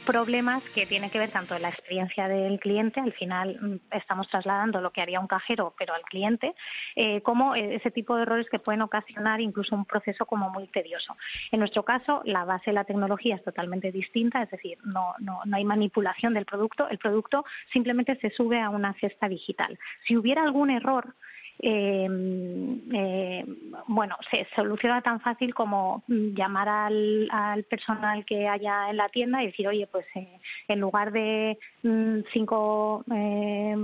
[0.05, 4.28] problemas que tienen que ver tanto en la experiencia del cliente, al final mm, estamos
[4.30, 6.55] trasladando lo que haría un cajero, pero al cliente,
[6.95, 11.15] eh, como ese tipo de errores que pueden ocasionar incluso un proceso como muy tedioso.
[11.51, 15.41] En nuestro caso, la base de la tecnología es totalmente distinta, es decir, no, no,
[15.45, 19.78] no hay manipulación del producto, el producto simplemente se sube a una cesta digital.
[20.07, 21.15] Si hubiera algún error,
[21.66, 22.07] eh,
[22.93, 23.45] eh,
[23.88, 29.41] bueno, se soluciona tan fácil como llamar al, al, personal que haya en la tienda
[29.41, 33.78] y decir, oye, pues eh, en lugar de mm, cinco eh,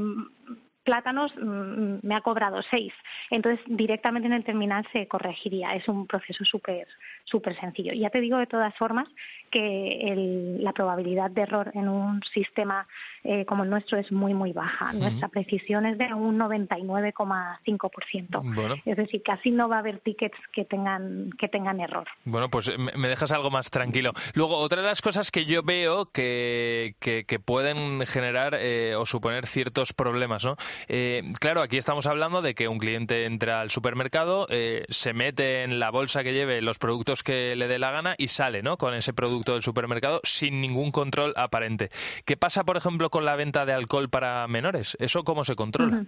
[0.84, 2.94] plátanos mm, me ha cobrado seis.
[3.30, 5.76] Entonces, directamente en el terminal se corregiría.
[5.76, 6.88] Es un proceso súper
[7.30, 7.94] súper sencillo.
[7.94, 9.08] Ya te digo de todas formas
[9.52, 12.88] que la probabilidad de error en un sistema
[13.24, 14.94] eh, como el nuestro es muy, muy baja.
[14.94, 18.82] Nuestra precisión es de un 99,5%.
[18.86, 22.08] Es decir, casi no va a haber tickets que tengan, que tengan error.
[22.26, 24.12] Bueno, pues me dejas algo más tranquilo.
[24.34, 29.48] Luego, otra de las cosas que yo veo que, que, pueden generar eh, o suponer
[29.48, 30.58] ciertos problemas, ¿no?
[30.88, 34.48] Eh, claro, aquí estamos hablando de que un cliente entra al supermercado,
[34.90, 38.30] se mete en la bolsa que lleve los productos que le dé la gana y
[38.30, 38.78] sale, ¿no?
[38.78, 41.90] Con ese producto del supermercado sin ningún control aparente.
[42.26, 44.98] ¿Qué pasa, por ejemplo, con la venta de alcohol para menores?
[45.00, 46.06] ¿Eso cómo se controla?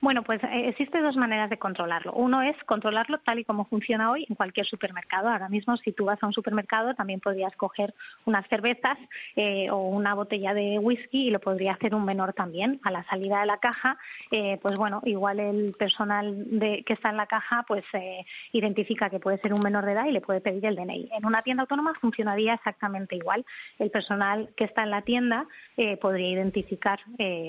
[0.00, 2.12] Bueno, pues eh, existen dos maneras de controlarlo.
[2.12, 5.28] Uno es controlarlo tal y como funciona hoy en cualquier supermercado.
[5.28, 7.94] Ahora mismo, si tú vas a un supermercado, también podrías coger
[8.24, 8.98] unas cervezas
[9.36, 12.80] eh, o una botella de whisky y lo podría hacer un menor también.
[12.84, 13.96] A la salida de la caja,
[14.30, 17.84] eh, pues bueno, igual el personal de, que está en la caja pues
[18.52, 21.10] identifica que puede ser un menor de edad y le puede pedir el DNI.
[21.12, 23.44] En una tienda autónoma funcionaría exactamente igual.
[23.78, 25.46] El personal que está en la tienda
[26.00, 27.00] podría identificar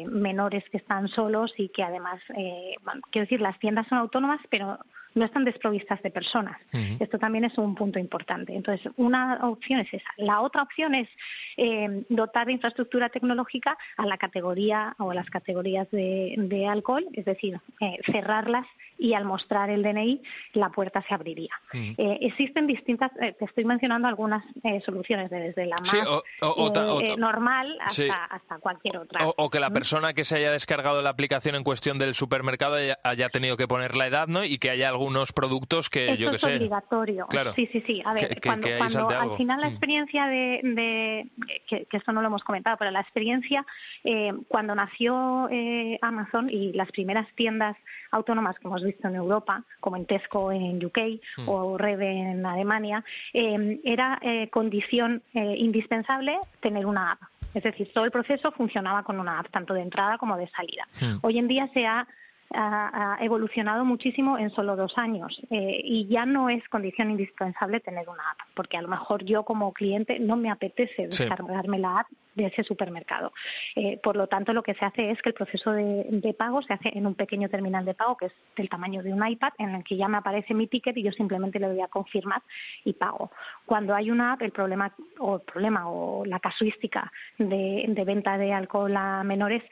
[0.07, 2.04] menores que están solos y que además
[2.35, 2.75] eh,
[3.11, 4.79] quiero decir, las tiendas son autónomas, pero
[5.15, 6.59] no están desprovistas de personas.
[6.99, 8.53] Esto también es un punto importante.
[8.53, 10.09] Entonces, una opción es esa.
[10.17, 11.07] La otra opción es
[11.55, 17.23] eh, dotar de infraestructura tecnológica a la categoría o a las categorías de, alcohol, es
[17.23, 18.67] decir, eh, cerrarlas
[18.97, 20.21] y al mostrar el DNI
[20.53, 21.53] la puerta se abriría.
[21.73, 24.43] Eh, existen distintas, te estoy mencionando algunas
[24.85, 29.21] soluciones, desde la más normal hasta, cualquier otra.
[29.37, 33.29] O, que la persona que se haya descargado la aplicación en cuestión del supermercado haya,
[33.29, 34.43] tenido que poner la edad, ¿no?
[34.43, 36.55] Y que haya algún unos productos que yo que sé.
[36.55, 37.27] Es obligatorio.
[37.55, 38.01] Sí, sí, sí.
[38.05, 38.67] A ver, cuando,
[39.09, 39.71] al final la mm.
[39.71, 41.29] experiencia de,
[41.67, 43.65] que, esto no lo hemos comentado, pero la experiencia
[44.03, 47.77] eh, cuando nació eh, Amazon y las primeras tiendas
[48.11, 50.99] autónomas que hemos visto en Europa, como en Tesco en UK
[51.37, 51.49] mm.
[51.49, 54.19] o Red en Alemania, eh, era
[54.51, 57.19] condición indispensable tener una app.
[57.53, 60.87] Es decir, todo el proceso funcionaba con una app, tanto de entrada como de salida.
[61.01, 61.19] Mm.
[61.21, 62.07] Hoy en día se ha
[62.53, 68.07] ha, evolucionado muchísimo en solo dos años eh, y ya no es condición indispensable tener
[68.07, 72.07] una app, porque a lo mejor yo como cliente no me apetece descargarme la app
[72.35, 73.33] de ese supermercado.
[73.75, 76.73] Eh, por lo tanto, lo que se hace es que el proceso de, pago se
[76.73, 79.69] hace en un pequeño terminal de pago que es del tamaño de un iPad, en
[79.75, 82.41] el que ya me aparece mi ticket y yo simplemente le doy a confirmar
[82.83, 83.31] y pago.
[83.65, 88.53] Cuando hay una app, el problema o el problema o la casuística de, venta de
[88.53, 89.63] alcohol a menores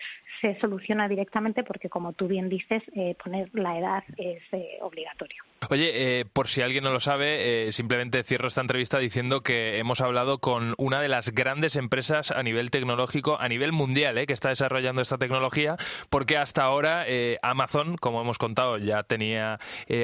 [0.41, 5.43] se soluciona directamente porque, como tú bien dices, eh, poner la edad es eh, obligatorio.
[5.69, 9.77] Oye, eh, por si alguien no lo sabe, eh, simplemente cierro esta entrevista diciendo que
[9.77, 14.25] hemos hablado con una de las grandes empresas a nivel tecnológico, a nivel mundial, eh,
[14.25, 15.77] que está desarrollando esta tecnología,
[16.09, 17.05] porque hasta ahora
[17.41, 19.59] Amazon, como hemos contado, ya tenía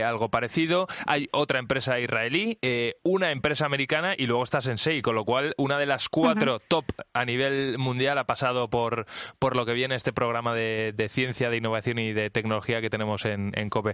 [0.06, 0.88] algo parecido.
[1.06, 2.60] Hay otra empresa israelí,
[3.04, 6.86] una empresa americana y luego está Sensei, con lo cual una de las cuatro top
[7.14, 9.06] a nivel mundial ha pasado por,
[9.40, 13.26] por lo que viene este programa de, ciencia, de innovación y de tecnología que tenemos
[13.26, 13.94] en, en COPE.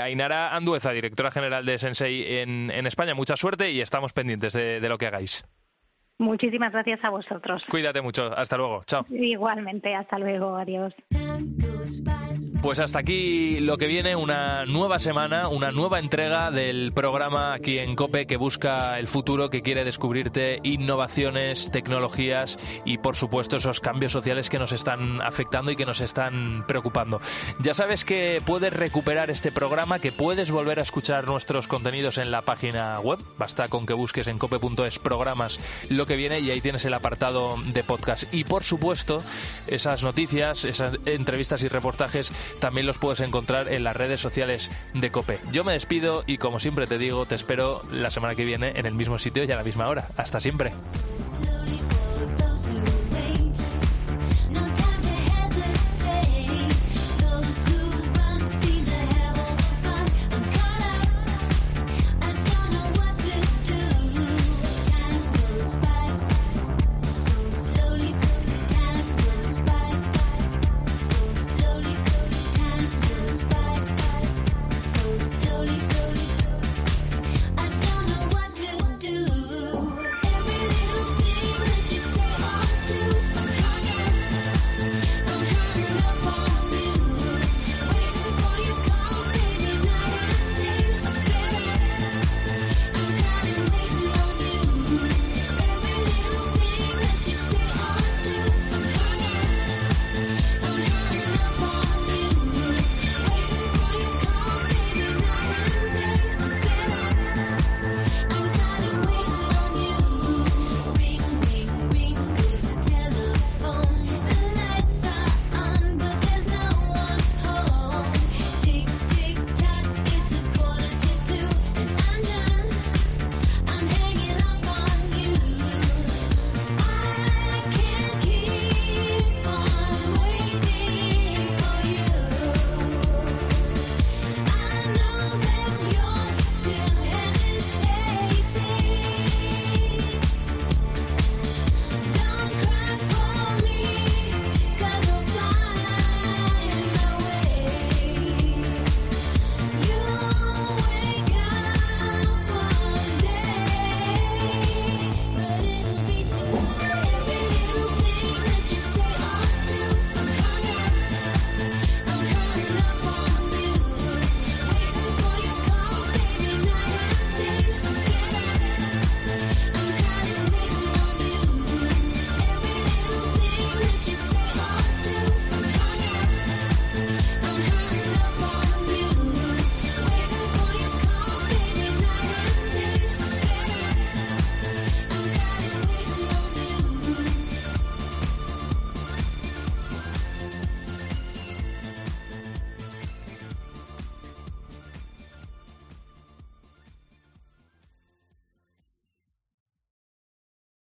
[0.00, 3.14] Ainara Andueza, directora general de Sensei en, España.
[3.14, 5.44] Mucha suerte y estamos pendientes de, lo que hagáis.
[6.18, 7.62] Muchísimas gracias a vosotros.
[7.70, 8.36] Cuídate mucho.
[8.36, 8.82] Hasta luego.
[8.84, 9.06] Chao.
[9.08, 9.94] Igualmente.
[9.94, 10.56] Hasta luego.
[10.56, 10.92] Adiós.
[12.60, 17.78] Pues hasta aquí lo que viene, una nueva semana, una nueva entrega del programa aquí
[17.78, 23.78] en Cope que busca el futuro, que quiere descubrirte innovaciones, tecnologías y por supuesto esos
[23.78, 27.20] cambios sociales que nos están afectando y que nos están preocupando.
[27.60, 32.32] Ya sabes que puedes recuperar este programa, que puedes volver a escuchar nuestros contenidos en
[32.32, 35.60] la página web, basta con que busques en cope.es programas
[35.90, 38.24] lo que viene y ahí tienes el apartado de podcast.
[38.32, 39.22] Y por supuesto,
[39.66, 45.10] esas noticias, esas entrevistas y reportajes también los puedes encontrar en las redes sociales de
[45.10, 45.38] Cope.
[45.52, 48.86] Yo me despido y como siempre te digo, te espero la semana que viene en
[48.86, 50.08] el mismo sitio y a la misma hora.
[50.16, 50.72] Hasta siempre.